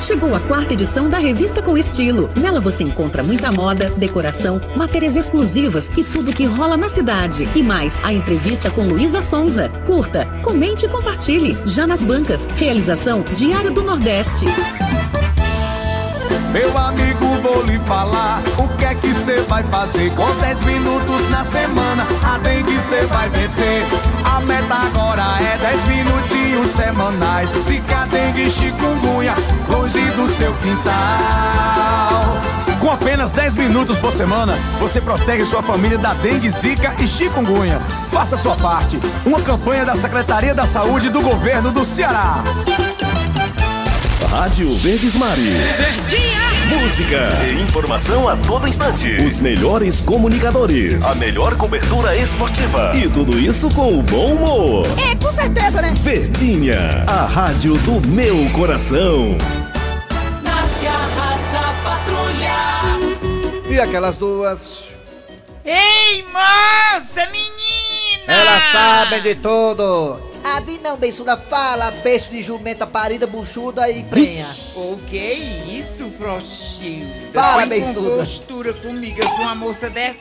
Chegou 0.00 0.34
a 0.34 0.40
quarta 0.40 0.74
edição 0.74 1.08
da 1.08 1.18
Revista 1.18 1.60
com 1.60 1.76
Estilo. 1.76 2.30
Nela 2.40 2.60
você 2.60 2.84
encontra 2.84 3.22
muita 3.22 3.50
moda, 3.50 3.90
decoração, 3.96 4.60
matérias 4.76 5.16
exclusivas 5.16 5.90
e 5.96 6.04
tudo 6.04 6.32
que 6.32 6.44
rola 6.44 6.76
na 6.76 6.88
cidade. 6.88 7.48
E 7.54 7.62
mais, 7.62 8.00
a 8.04 8.12
entrevista 8.12 8.70
com 8.70 8.86
Luísa 8.86 9.20
Sonza. 9.20 9.68
Curta, 9.84 10.24
comente 10.42 10.86
e 10.86 10.88
compartilhe. 10.88 11.58
Já 11.66 11.86
nas 11.86 12.02
bancas. 12.02 12.46
Realização 12.46 13.22
Diário 13.34 13.72
do 13.72 13.82
Nordeste. 13.82 14.46
Meu 16.52 16.78
amigo, 16.78 17.07
vou 17.42 17.62
lhe 17.62 17.78
falar 17.80 18.40
o 18.58 18.68
que 18.76 18.84
é 18.84 18.94
que 18.94 19.14
você 19.14 19.40
vai 19.42 19.62
fazer 19.64 20.12
com 20.14 20.30
10 20.40 20.60
minutos 20.60 21.30
na 21.30 21.44
semana. 21.44 22.06
A 22.22 22.38
dengue 22.38 22.74
você 22.74 23.02
vai 23.06 23.28
vencer. 23.28 23.84
A 24.24 24.40
meta 24.40 24.74
agora 24.74 25.22
é 25.40 25.56
10 25.58 25.84
minutinhos 25.86 26.70
semanais. 26.70 27.50
Zika, 27.50 28.06
dengue 28.10 28.50
chikungunya, 28.50 29.34
longe 29.68 30.00
do 30.12 30.28
seu 30.28 30.52
quintal. 30.54 32.38
Com 32.80 32.92
apenas 32.92 33.30
10 33.30 33.56
minutos 33.56 33.98
por 33.98 34.12
semana, 34.12 34.54
você 34.78 35.00
protege 35.00 35.44
sua 35.44 35.62
família 35.62 35.98
da 35.98 36.14
dengue, 36.14 36.48
zika 36.48 36.94
e 37.00 37.06
chikungunya. 37.06 37.80
Faça 38.10 38.36
sua 38.36 38.54
parte. 38.56 38.98
Uma 39.26 39.40
campanha 39.40 39.84
da 39.84 39.94
Secretaria 39.94 40.54
da 40.54 40.66
Saúde 40.66 41.08
do 41.10 41.20
Governo 41.20 41.70
do 41.70 41.84
Ceará. 41.84 42.42
Rádio 44.30 44.74
Verdes 44.76 45.16
Mares. 45.16 45.74
Certinha! 45.74 46.38
Música 46.68 47.30
e 47.46 47.62
informação 47.62 48.28
a 48.28 48.36
todo 48.36 48.68
instante. 48.68 49.08
Os 49.22 49.38
melhores 49.38 50.02
comunicadores. 50.02 51.02
A 51.06 51.14
melhor 51.14 51.56
cobertura 51.56 52.14
esportiva. 52.14 52.92
E 52.94 53.08
tudo 53.08 53.38
isso 53.38 53.70
com 53.74 53.98
o 53.98 54.02
bom 54.02 54.34
humor. 54.34 54.86
É, 54.98 55.14
com 55.16 55.32
certeza, 55.32 55.80
né? 55.80 55.94
Verdinha, 56.02 57.04
a 57.06 57.24
rádio 57.24 57.78
do 57.78 58.06
meu 58.06 58.36
coração. 58.50 59.38
Nas 60.44 60.70
garras 60.82 61.40
da 61.50 61.72
patrulha. 61.82 63.74
E 63.74 63.80
aquelas 63.80 64.18
duas. 64.18 64.88
Ei, 65.64 66.22
moça, 66.24 67.26
menina! 67.32 68.26
Elas 68.26 68.62
sabem 68.72 69.22
de 69.22 69.34
tudo. 69.36 70.27
Vi 70.64 70.78
não, 70.82 70.96
beiçuda. 70.96 71.36
Fala, 71.36 71.90
beiço 71.90 72.30
de 72.30 72.42
jumenta 72.42 72.86
parida, 72.86 73.26
buchuda 73.26 73.88
e 73.90 74.02
prenha. 74.04 74.46
O 74.74 74.98
que 75.06 75.18
é 75.18 75.34
isso, 75.34 76.10
Frouxilda? 76.18 77.08
Fala, 77.32 77.66
beiçuda. 77.66 78.10
compostura 78.10 78.72
comigo, 78.72 79.20
eu 79.20 79.28
sou 79.28 79.38
uma 79.38 79.54
moça 79.54 79.88
decente. 79.90 80.18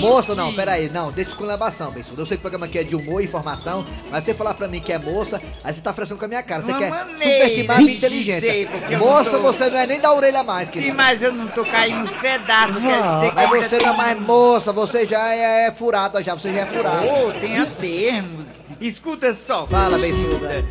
Moça, 0.00 0.34
não, 0.34 0.52
peraí, 0.52 0.88
não, 0.90 1.10
deixa 1.10 1.30
esculambação, 1.30 1.90
Beiçuda. 1.90 2.22
Eu 2.22 2.26
sei 2.26 2.36
que 2.36 2.40
o 2.40 2.42
programa 2.42 2.66
aqui 2.66 2.78
é 2.78 2.84
de 2.84 2.94
humor 2.94 3.20
e 3.20 3.24
informação, 3.24 3.84
mas 4.10 4.24
você 4.24 4.34
falar 4.34 4.54
pra 4.54 4.68
mim 4.68 4.80
que 4.80 4.92
é 4.92 4.98
moça, 4.98 5.40
aí 5.64 5.72
você 5.74 5.80
tá 5.80 5.92
frescando 5.92 6.18
com 6.18 6.24
a 6.26 6.28
minha 6.28 6.42
cara. 6.42 6.62
Você 6.62 6.72
Uma 6.72 6.78
quer 6.78 6.92
subestimar 7.18 7.76
a 7.76 7.80
minha 7.80 7.94
inteligência. 7.94 8.68
moça, 8.98 9.30
tô- 9.32 9.40
você 9.42 9.70
não 9.70 9.78
é 9.78 9.86
nem 9.86 10.00
da 10.00 10.12
orelha 10.12 10.42
mais, 10.42 10.68
Sim, 10.68 10.74
querida. 10.74 10.94
mas 10.94 11.22
eu 11.22 11.32
não 11.32 11.48
tô 11.48 11.64
caindo 11.64 12.00
nos 12.00 12.16
pedaços, 12.16 12.76
quer 12.76 13.02
dizer 13.02 13.28
que 13.30 13.34
Mas 13.34 13.50
você 13.50 13.68
tem- 13.76 13.86
não 13.86 13.94
é 13.94 13.96
mais 13.96 14.20
moça, 14.20 14.72
você 14.72 15.06
já 15.06 15.32
é, 15.34 15.66
é 15.68 15.72
furada, 15.72 16.22
já, 16.22 16.34
você 16.34 16.52
já 16.52 16.60
é 16.60 16.66
furada. 16.66 17.02
Oh, 17.06 17.32
tenha 17.40 17.66
termos. 17.66 18.41
Escuta 18.82 19.32
só, 19.32 19.64
Fala, 19.64 19.96
Frouxilda. 19.96 20.64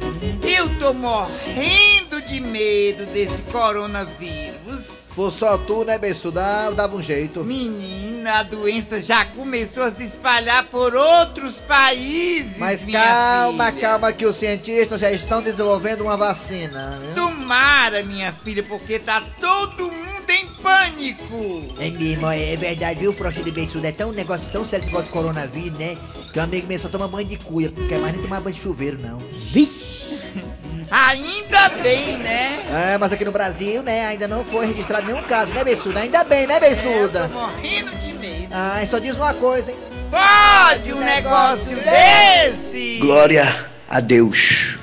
Eu 0.43 0.77
tô 0.77 0.93
morrendo 0.93 2.21
de 2.21 2.41
medo 2.41 3.05
desse 3.05 3.41
coronavírus. 3.43 5.01
Fosse 5.15 5.39
só 5.39 5.57
tu, 5.57 5.85
né, 5.85 5.97
Beiçuda? 5.97 6.41
Eu 6.65 6.75
dava 6.75 6.95
um 6.95 7.01
jeito. 7.01 7.41
Menina, 7.43 8.39
a 8.39 8.43
doença 8.43 9.01
já 9.01 9.23
começou 9.23 9.83
a 9.83 9.91
se 9.91 10.03
espalhar 10.03 10.65
por 10.65 10.93
outros 10.93 11.61
países. 11.61 12.57
Mas 12.57 12.83
calma, 12.83 13.71
filha. 13.71 13.81
calma 13.81 14.11
que 14.11 14.25
os 14.25 14.35
cientistas 14.35 14.99
já 14.99 15.11
estão 15.11 15.41
desenvolvendo 15.41 16.01
uma 16.01 16.17
vacina. 16.17 16.99
viu? 17.01 17.15
Tomara, 17.15 18.03
minha 18.03 18.33
filha, 18.33 18.63
porque 18.63 18.99
tá 18.99 19.23
todo 19.39 19.89
mundo 19.89 20.10
em 20.41 20.47
pânico. 20.61 21.75
É 21.79 21.89
mesmo, 21.89 22.27
é 22.27 22.55
verdade, 22.55 22.99
viu, 22.99 23.13
Frouxa 23.13 23.43
de 23.43 23.51
Beiçuda? 23.51 23.87
É 23.87 23.91
tão 23.91 24.09
um 24.09 24.13
negócio 24.13 24.51
tão 24.51 24.65
sério 24.65 24.85
negócio 24.85 25.07
de 25.07 25.13
coronavírus, 25.13 25.77
né? 25.77 25.97
Que 26.31 26.39
um 26.39 26.43
amigo 26.43 26.67
meu 26.67 26.79
só 26.79 26.89
toma 26.89 27.07
banho 27.07 27.27
de 27.27 27.37
cuia, 27.37 27.71
não 27.75 27.87
quer 27.87 27.99
mais 27.99 28.13
nem 28.13 28.21
tomar 28.21 28.41
banho 28.41 28.55
de 28.55 28.61
chuveiro, 28.61 28.97
não. 28.97 29.19
Ainda 30.91 31.69
bem, 31.81 32.17
né? 32.17 32.65
É, 32.93 32.97
mas 32.97 33.13
aqui 33.13 33.23
no 33.23 33.31
Brasil, 33.31 33.81
né, 33.81 34.07
ainda 34.07 34.27
não 34.27 34.43
foi 34.43 34.65
registrado 34.65 35.07
nenhum 35.07 35.23
caso, 35.23 35.53
né, 35.53 35.63
Beiçuda? 35.63 36.01
Ainda 36.01 36.25
bem, 36.25 36.45
né, 36.45 36.59
Beiçuda? 36.59 37.29
Tô 37.29 37.39
morrendo 37.39 37.91
de 37.95 38.11
medo. 38.11 38.49
Ah, 38.51 38.83
só 38.89 38.99
diz 38.99 39.15
uma 39.15 39.33
coisa, 39.33 39.71
hein? 39.71 39.77
Pode 40.11 40.93
um 40.93 40.99
negócio 40.99 41.77
desse? 41.77 42.97
Glória 42.99 43.65
a 43.89 44.01
Deus. 44.01 44.77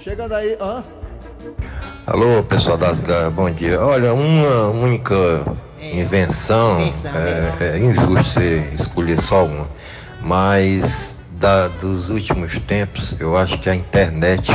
Chegando 0.00 0.34
aí, 0.34 0.56
hã? 0.60 0.84
Alô, 2.06 2.42
pessoal 2.44 2.78
das 2.78 3.00
garras, 3.00 3.32
bom 3.32 3.50
dia. 3.50 3.80
Olha, 3.80 4.14
uma 4.14 4.68
única 4.68 5.14
invenção, 5.80 6.80
é, 7.60 7.74
é 7.74 7.78
injusto 7.78 8.24
você 8.34 8.70
escolher 8.72 9.20
só 9.20 9.44
uma, 9.44 9.66
mas 10.20 11.20
da- 11.32 11.66
dos 11.68 12.08
últimos 12.10 12.58
tempos, 12.60 13.16
eu 13.18 13.36
acho 13.36 13.58
que 13.58 13.68
a 13.68 13.74
internet 13.74 14.52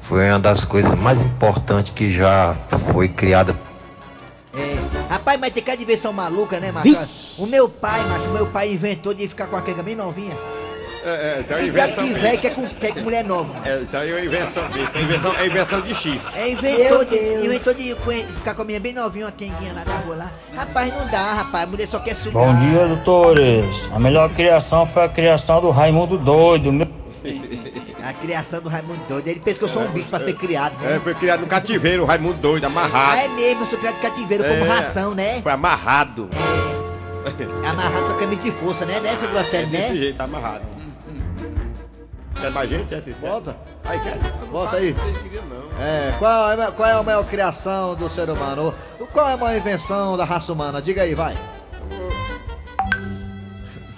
foi 0.00 0.28
uma 0.28 0.40
das 0.40 0.64
coisas 0.64 0.92
mais 0.94 1.24
importantes 1.24 1.92
que 1.94 2.12
já 2.12 2.56
foi 2.92 3.08
criada 3.08 3.56
Rapaz, 5.08 5.38
mas 5.40 5.52
tem 5.52 5.62
cada 5.62 5.80
invenção 5.80 6.12
maluca, 6.12 6.58
né, 6.60 6.70
macho? 6.72 6.98
O 7.38 7.46
meu 7.46 7.68
pai, 7.68 8.04
macho, 8.06 8.28
o 8.28 8.32
meu 8.32 8.46
pai 8.46 8.72
inventou 8.72 9.14
de 9.14 9.26
ficar 9.28 9.46
com 9.46 9.56
a 9.56 9.62
quenga 9.62 9.82
bem 9.82 9.94
novinha. 9.96 10.36
É, 11.04 11.38
é, 11.38 11.42
tem 11.42 11.56
uma 11.56 11.66
invenção. 11.66 12.04
que 12.04 12.14
velho 12.14 12.38
quer 12.40 12.54
com, 12.54 12.68
quer 12.68 12.92
com 12.94 13.00
mulher 13.00 13.24
nova. 13.24 13.54
É, 13.68 13.80
isso 13.82 13.96
aí 13.96 14.10
é 14.10 14.14
uma 14.14 14.24
invenção. 14.24 14.64
É 14.94 15.00
invenção, 15.02 15.34
é 15.36 15.46
invenção 15.46 15.80
de 15.80 15.94
chifre. 15.94 16.20
É, 16.34 16.50
inventou 16.50 17.04
de, 17.04 17.44
inventou 17.44 17.74
de 17.74 17.96
ficar 18.36 18.54
com 18.54 18.62
a 18.62 18.64
minha 18.64 18.80
bem 18.80 18.92
novinha, 18.92 19.26
uma 19.26 19.32
quenguinha 19.32 19.72
lá 19.74 19.84
da 19.84 19.96
rua 19.96 20.16
lá. 20.16 20.32
Rapaz, 20.54 20.92
não 20.92 21.06
dá, 21.08 21.32
rapaz, 21.34 21.64
a 21.64 21.66
mulher 21.66 21.88
só 21.88 21.98
quer 22.00 22.16
subir. 22.16 22.32
Bom 22.32 22.54
dia, 22.56 22.86
doutores. 22.88 23.88
A 23.94 23.98
melhor 23.98 24.28
criação 24.30 24.84
foi 24.84 25.04
a 25.04 25.08
criação 25.08 25.60
do 25.60 25.70
Raimundo 25.70 26.18
Doido. 26.18 26.72
Meu... 26.72 26.88
A 28.02 28.12
criação 28.14 28.60
do 28.60 28.68
Raimundo 28.68 29.00
Doido, 29.08 29.28
ele 29.28 29.40
pensa 29.40 29.58
que 29.58 29.64
eu 29.64 29.68
sou 29.68 29.82
um 29.82 29.88
bicho 29.88 30.08
pra 30.08 30.18
ser 30.18 30.32
criado, 30.34 30.74
né? 30.80 30.96
É, 30.96 31.00
foi 31.00 31.14
criado 31.14 31.40
no 31.40 31.46
cativeiro, 31.46 32.02
o 32.04 32.06
Raimundo 32.06 32.38
doido, 32.38 32.64
Ah, 32.64 32.68
amarrado. 32.68 33.20
é 33.20 33.28
mesmo, 33.28 33.64
eu 33.64 33.66
sou 33.68 33.78
criado 33.78 33.94
de 33.96 34.00
cativeiro 34.00 34.44
como 34.44 34.64
É, 34.64 34.68
ração, 34.68 35.14
né? 35.14 35.42
Foi 35.42 35.52
amarrado. 35.52 36.28
É 37.64 37.68
amarrado 37.68 38.06
com 38.06 38.12
a 38.14 38.18
camisa 38.18 38.42
de 38.42 38.50
força, 38.50 38.86
né? 38.86 39.00
Nessa 39.00 39.26
grosseira, 39.26 39.66
Desse 39.66 39.90
né? 39.90 39.96
jeito, 39.96 40.20
amarrado. 40.20 40.77
Quer 42.40 42.50
mais 42.50 42.70
gente? 42.70 42.86
Quer 42.88 42.96
assistir? 42.96 43.20
Volta. 43.20 43.56
Aí, 43.84 43.98
quer? 44.00 44.18
Volta 44.50 44.76
aí. 44.76 44.92
Não 44.94 45.12
queria 45.22 45.42
não. 45.42 45.58
É, 45.84 46.14
qual, 46.18 46.52
é, 46.52 46.70
qual 46.72 46.88
é 46.88 46.92
a 46.92 47.02
maior 47.02 47.24
criação 47.24 47.94
do 47.94 48.08
ser 48.08 48.28
humano? 48.30 48.74
O- 49.00 49.06
Qual 49.06 49.28
é 49.28 49.32
a 49.32 49.36
maior 49.36 49.56
invenção 49.56 50.16
da 50.16 50.24
raça 50.24 50.52
humana? 50.52 50.80
Diga 50.82 51.02
aí, 51.02 51.14
vai. 51.14 51.36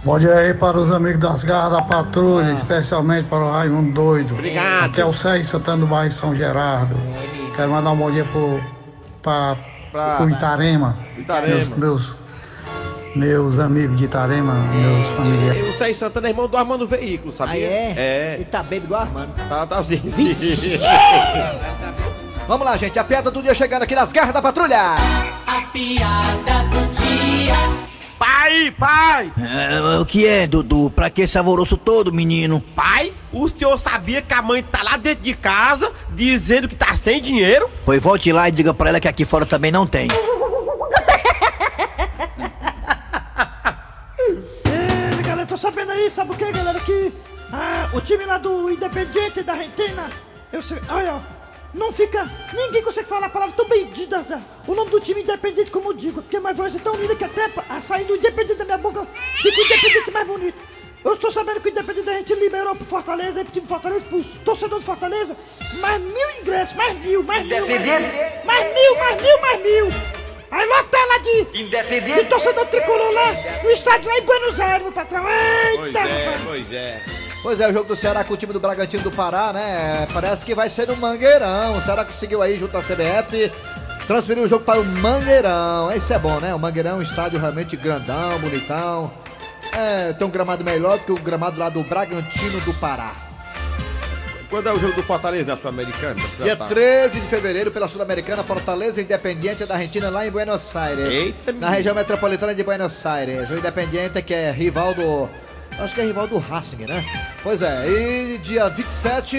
Bom 0.02 0.18
dia 0.18 0.32
aí 0.34 0.54
para 0.54 0.78
os 0.78 0.90
amigos 0.90 1.18
das 1.20 1.44
garras 1.44 1.72
da 1.72 1.82
patrulha, 1.82 2.50
especialmente 2.52 3.28
para 3.28 3.38
o 3.38 3.50
Raimundo 3.50 3.92
Doido. 3.92 4.32
Obrigado. 4.34 4.86
Aqui 4.90 5.00
é 5.00 5.04
o 5.04 5.12
Sérgio 5.12 5.46
Santana 5.46 5.78
do 5.78 5.86
bairro 5.86 6.10
São 6.10 6.34
Gerardo. 6.34 6.96
Quero 7.54 7.70
mandar 7.70 7.90
um 7.90 7.96
bom 7.96 8.10
dia 8.10 8.24
pra, 9.22 9.56
Pra- 9.92 10.16
pro 10.16 10.30
Itarema. 10.30 10.96
Itarema. 11.18 11.54
Meus, 11.54 11.68
meus, 11.68 12.16
meus 13.14 13.58
amigos 13.58 13.96
de 13.96 14.04
Itarema, 14.04 14.54
meus 14.54 15.08
familiares. 15.08 15.74
O 15.74 15.78
Sérgio 15.78 15.94
Santana 15.96 16.28
é 16.28 16.30
irmão 16.30 16.48
do 16.48 16.56
Armando 16.56 16.86
Veículo, 16.86 17.32
sabia? 17.32 17.54
Ah, 17.54 17.58
é? 17.58 17.94
É. 17.96 18.34
Ele 18.36 18.44
tá 18.44 18.62
bêbado 18.62 18.86
igual 18.86 19.02
Armando. 19.02 19.34
Tá, 19.48 19.66
tá 19.66 19.78
assim. 19.78 20.00
Vamos 22.46 22.66
lá, 22.66 22.76
gente. 22.76 22.98
A 22.98 23.04
piada 23.04 23.30
do 23.30 23.42
dia 23.42 23.54
chegando 23.54 23.82
aqui 23.82 23.94
nas 23.94 24.10
garras 24.12 24.34
da 24.34 24.42
patrulha. 24.42 24.94
A 25.46 25.60
piada 25.72 26.64
do 26.70 26.86
dia. 26.92 27.54
Pai, 28.18 28.70
pai! 28.78 29.32
É, 29.38 29.98
o 29.98 30.04
que 30.04 30.26
é, 30.26 30.46
Dudu? 30.46 30.90
Pra 30.90 31.08
que 31.08 31.22
esse 31.22 31.38
alvoroço 31.38 31.78
todo, 31.78 32.12
menino? 32.12 32.62
Pai, 32.76 33.14
o 33.32 33.48
senhor 33.48 33.78
sabia 33.78 34.20
que 34.20 34.34
a 34.34 34.42
mãe 34.42 34.62
tá 34.62 34.82
lá 34.82 34.98
dentro 34.98 35.24
de 35.24 35.32
casa 35.32 35.90
dizendo 36.10 36.68
que 36.68 36.74
tá 36.76 36.94
sem 36.98 37.22
dinheiro? 37.22 37.70
Pois 37.84 38.02
volte 38.02 38.30
lá 38.30 38.46
e 38.48 38.52
diga 38.52 38.74
pra 38.74 38.90
ela 38.90 39.00
que 39.00 39.08
aqui 39.08 39.24
fora 39.24 39.46
também 39.46 39.72
não 39.72 39.86
tem. 39.86 40.08
O 47.92 48.00
time 48.00 48.24
lá 48.24 48.38
do 48.38 48.70
Independiente 48.70 49.42
da 49.42 49.52
Argentina, 49.52 50.10
eu 50.52 50.62
sei, 50.62 50.78
olha, 50.88 51.20
não 51.74 51.92
fica, 51.92 52.28
ninguém 52.52 52.82
consegue 52.82 53.08
falar 53.08 53.26
a 53.26 53.30
palavra 53.30 53.54
tão 53.56 53.68
bem 53.68 53.86
dita, 53.90 54.18
né? 54.28 54.42
o 54.66 54.74
nome 54.74 54.90
do 54.90 55.00
time 55.00 55.22
Independente 55.22 55.70
como 55.70 55.90
eu 55.90 55.94
digo, 55.94 56.22
porque 56.22 56.36
a 56.36 56.40
minha 56.40 56.52
voz 56.52 56.74
é 56.74 56.78
tão 56.78 56.94
linda 56.94 57.16
que 57.16 57.24
até 57.24 57.50
a 57.68 57.80
sair 57.80 58.04
do 58.04 58.16
Independente 58.16 58.56
da 58.56 58.64
minha 58.64 58.78
boca 58.78 59.06
fica 59.42 59.60
o 59.60 59.64
Independente 59.64 60.10
mais 60.10 60.26
bonito. 60.26 60.80
Eu 61.02 61.14
estou 61.14 61.30
sabendo 61.30 61.60
que 61.60 61.68
o 61.68 61.70
Independente 61.70 62.04
da 62.04 62.12
gente 62.12 62.34
liberou 62.34 62.76
pro 62.76 62.84
Fortaleza, 62.84 63.38
aí 63.40 63.44
pro 63.44 63.54
time 63.54 63.66
Fortaleza, 63.66 64.04
pros 64.04 64.26
torcedores 64.44 64.84
do 64.84 64.86
Fortaleza, 64.86 65.36
mais 65.80 66.00
mil 66.02 66.40
ingressos, 66.40 66.76
mais 66.76 66.98
mil, 67.00 67.22
mais 67.22 67.46
mil, 67.46 67.66
mais 67.66 67.68
mil, 67.68 68.44
mais 68.44 68.74
mil, 68.74 68.96
mais 68.96 69.22
mil, 69.22 69.40
mais 69.40 69.62
mil. 69.62 69.88
Aí 70.50 70.66
lota 70.66 70.98
lá 70.98 71.18
de, 71.18 71.44
de 72.00 72.24
torcedor 72.24 72.66
tricolor 72.66 73.12
lá, 73.12 73.32
no 73.62 73.70
estádio 73.70 74.08
lá 74.08 74.18
em 74.18 74.22
Buenos 74.22 74.60
Aires, 74.60 74.82
meu 74.82 74.92
patrão. 74.92 75.24
Eita, 75.28 76.00
rapaz. 76.00 76.40
pois 76.44 76.72
é. 76.72 77.29
Pois 77.42 77.58
é, 77.58 77.68
o 77.68 77.72
jogo 77.72 77.88
do 77.88 77.96
Ceará 77.96 78.22
com 78.22 78.34
o 78.34 78.36
time 78.36 78.52
do 78.52 78.60
Bragantino 78.60 79.02
do 79.02 79.10
Pará, 79.10 79.52
né? 79.52 80.06
Parece 80.12 80.44
que 80.44 80.54
vai 80.54 80.68
ser 80.68 80.86
no 80.86 80.96
Mangueirão. 80.96 81.78
O 81.78 81.82
Ceará 81.82 82.04
conseguiu 82.04 82.42
aí, 82.42 82.58
junto 82.58 82.76
à 82.76 82.82
CBF, 82.82 83.50
transferir 84.06 84.42
o 84.42 84.48
jogo 84.48 84.62
para 84.64 84.78
o 84.78 84.84
Mangueirão. 84.84 85.90
Isso 85.92 86.12
é 86.12 86.18
bom, 86.18 86.38
né? 86.38 86.54
O 86.54 86.58
Mangueirão 86.58 86.92
é 86.92 86.94
um 86.96 87.02
estádio 87.02 87.40
realmente 87.40 87.76
grandão, 87.76 88.38
bonitão. 88.40 89.10
É, 89.72 90.12
tem 90.12 90.26
um 90.26 90.30
gramado 90.30 90.62
melhor 90.62 90.98
do 90.98 91.04
que 91.04 91.12
o 91.12 91.16
gramado 91.16 91.58
lá 91.58 91.70
do 91.70 91.82
Bragantino 91.82 92.60
do 92.60 92.74
Pará. 92.74 93.12
Quando 94.50 94.68
é 94.68 94.72
o 94.72 94.80
jogo 94.80 94.94
do 94.94 95.02
Fortaleza 95.02 95.44
na 95.44 95.56
Sul-Americana? 95.56 96.16
Dia 96.42 96.56
13 96.56 97.20
de 97.20 97.26
fevereiro, 97.28 97.70
pela 97.70 97.88
Sul-Americana, 97.88 98.42
Fortaleza 98.42 99.00
Independiente 99.00 99.64
da 99.64 99.76
Argentina, 99.76 100.10
lá 100.10 100.26
em 100.26 100.30
Buenos 100.30 100.74
Aires. 100.74 101.06
Eita, 101.06 101.52
Na 101.52 101.70
região 101.70 101.94
metropolitana 101.94 102.52
de 102.52 102.64
Buenos 102.64 103.06
Aires. 103.06 103.48
O 103.48 103.54
Independiente, 103.54 104.20
que 104.20 104.34
é 104.34 104.50
rival 104.50 104.92
do. 104.92 105.30
Acho 105.78 105.94
que 105.94 106.00
é 106.00 106.04
rival 106.04 106.26
do 106.26 106.38
Racing, 106.38 106.84
né? 106.86 107.04
Pois 107.42 107.62
é, 107.62 107.88
e 107.88 108.38
dia 108.38 108.68
27 108.68 109.36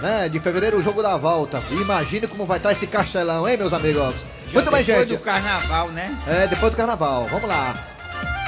né, 0.00 0.28
de 0.28 0.38
fevereiro, 0.38 0.78
o 0.78 0.82
jogo 0.82 1.02
da 1.02 1.16
volta. 1.16 1.60
Imagine 1.72 2.28
como 2.28 2.46
vai 2.46 2.58
estar 2.58 2.70
esse 2.72 2.86
castelão, 2.86 3.48
hein, 3.48 3.56
meus 3.56 3.72
amigos? 3.72 4.24
Muito 4.52 4.70
bem, 4.70 4.84
Depois 4.84 5.08
gente. 5.08 5.18
do 5.18 5.24
carnaval, 5.24 5.88
né? 5.88 6.16
É, 6.28 6.46
depois 6.46 6.70
do 6.72 6.76
carnaval. 6.76 7.26
Vamos 7.28 7.48
lá. 7.48 7.74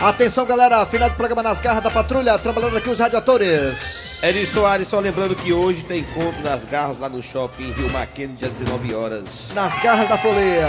Atenção, 0.01 0.45
galera. 0.45 0.85
Final 0.87 1.11
do 1.11 1.17
programa 1.17 1.43
Nas 1.43 1.61
Garras 1.61 1.83
da 1.83 1.91
Patrulha. 1.91 2.37
Trabalhando 2.39 2.77
aqui 2.77 2.91
os 2.91 2.99
radioatores. 2.99 4.19
Eri 4.23 4.47
Soares, 4.47 4.89
só 4.89 4.99
lembrando 5.01 5.35
que 5.35 5.53
hoje 5.53 5.85
tem 5.85 6.01
encontro 6.01 6.43
nas 6.43 6.65
garras 6.65 6.99
lá 6.99 7.09
no 7.09 7.23
shopping 7.23 7.73
Rio 7.73 7.91
Maqueno, 7.91 8.35
dia 8.37 8.49
19 8.49 8.95
horas. 8.95 9.51
Nas 9.55 9.79
Garras 9.81 10.09
da 10.09 10.17
Folia. 10.17 10.69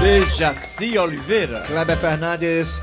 Dejaci 0.00 0.98
Oliveira. 0.98 1.62
Kleber 1.66 1.96
Fernandes. 1.96 2.80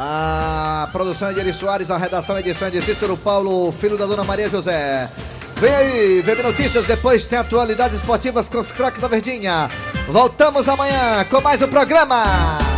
A 0.00 0.88
produção 0.92 1.28
é 1.28 1.32
de 1.34 1.40
Eri 1.40 1.52
Soares, 1.52 1.90
a 1.90 1.96
redação 1.96 2.38
edição 2.38 2.68
é 2.68 2.70
de 2.70 2.80
Cícero 2.80 3.16
Paulo, 3.16 3.72
filho 3.72 3.98
da 3.98 4.06
dona 4.06 4.22
Maria 4.22 4.48
José. 4.48 5.10
Vem 5.56 5.74
aí, 5.74 6.22
VB 6.22 6.40
Notícias, 6.40 6.86
depois 6.86 7.24
tem 7.24 7.36
atualidades 7.36 7.98
esportivas 7.98 8.48
com 8.48 8.58
os 8.58 8.70
craques 8.70 9.00
da 9.00 9.08
Verdinha. 9.08 9.68
Voltamos 10.06 10.68
amanhã 10.68 11.24
com 11.28 11.40
mais 11.40 11.60
um 11.60 11.66
programa. 11.66 12.77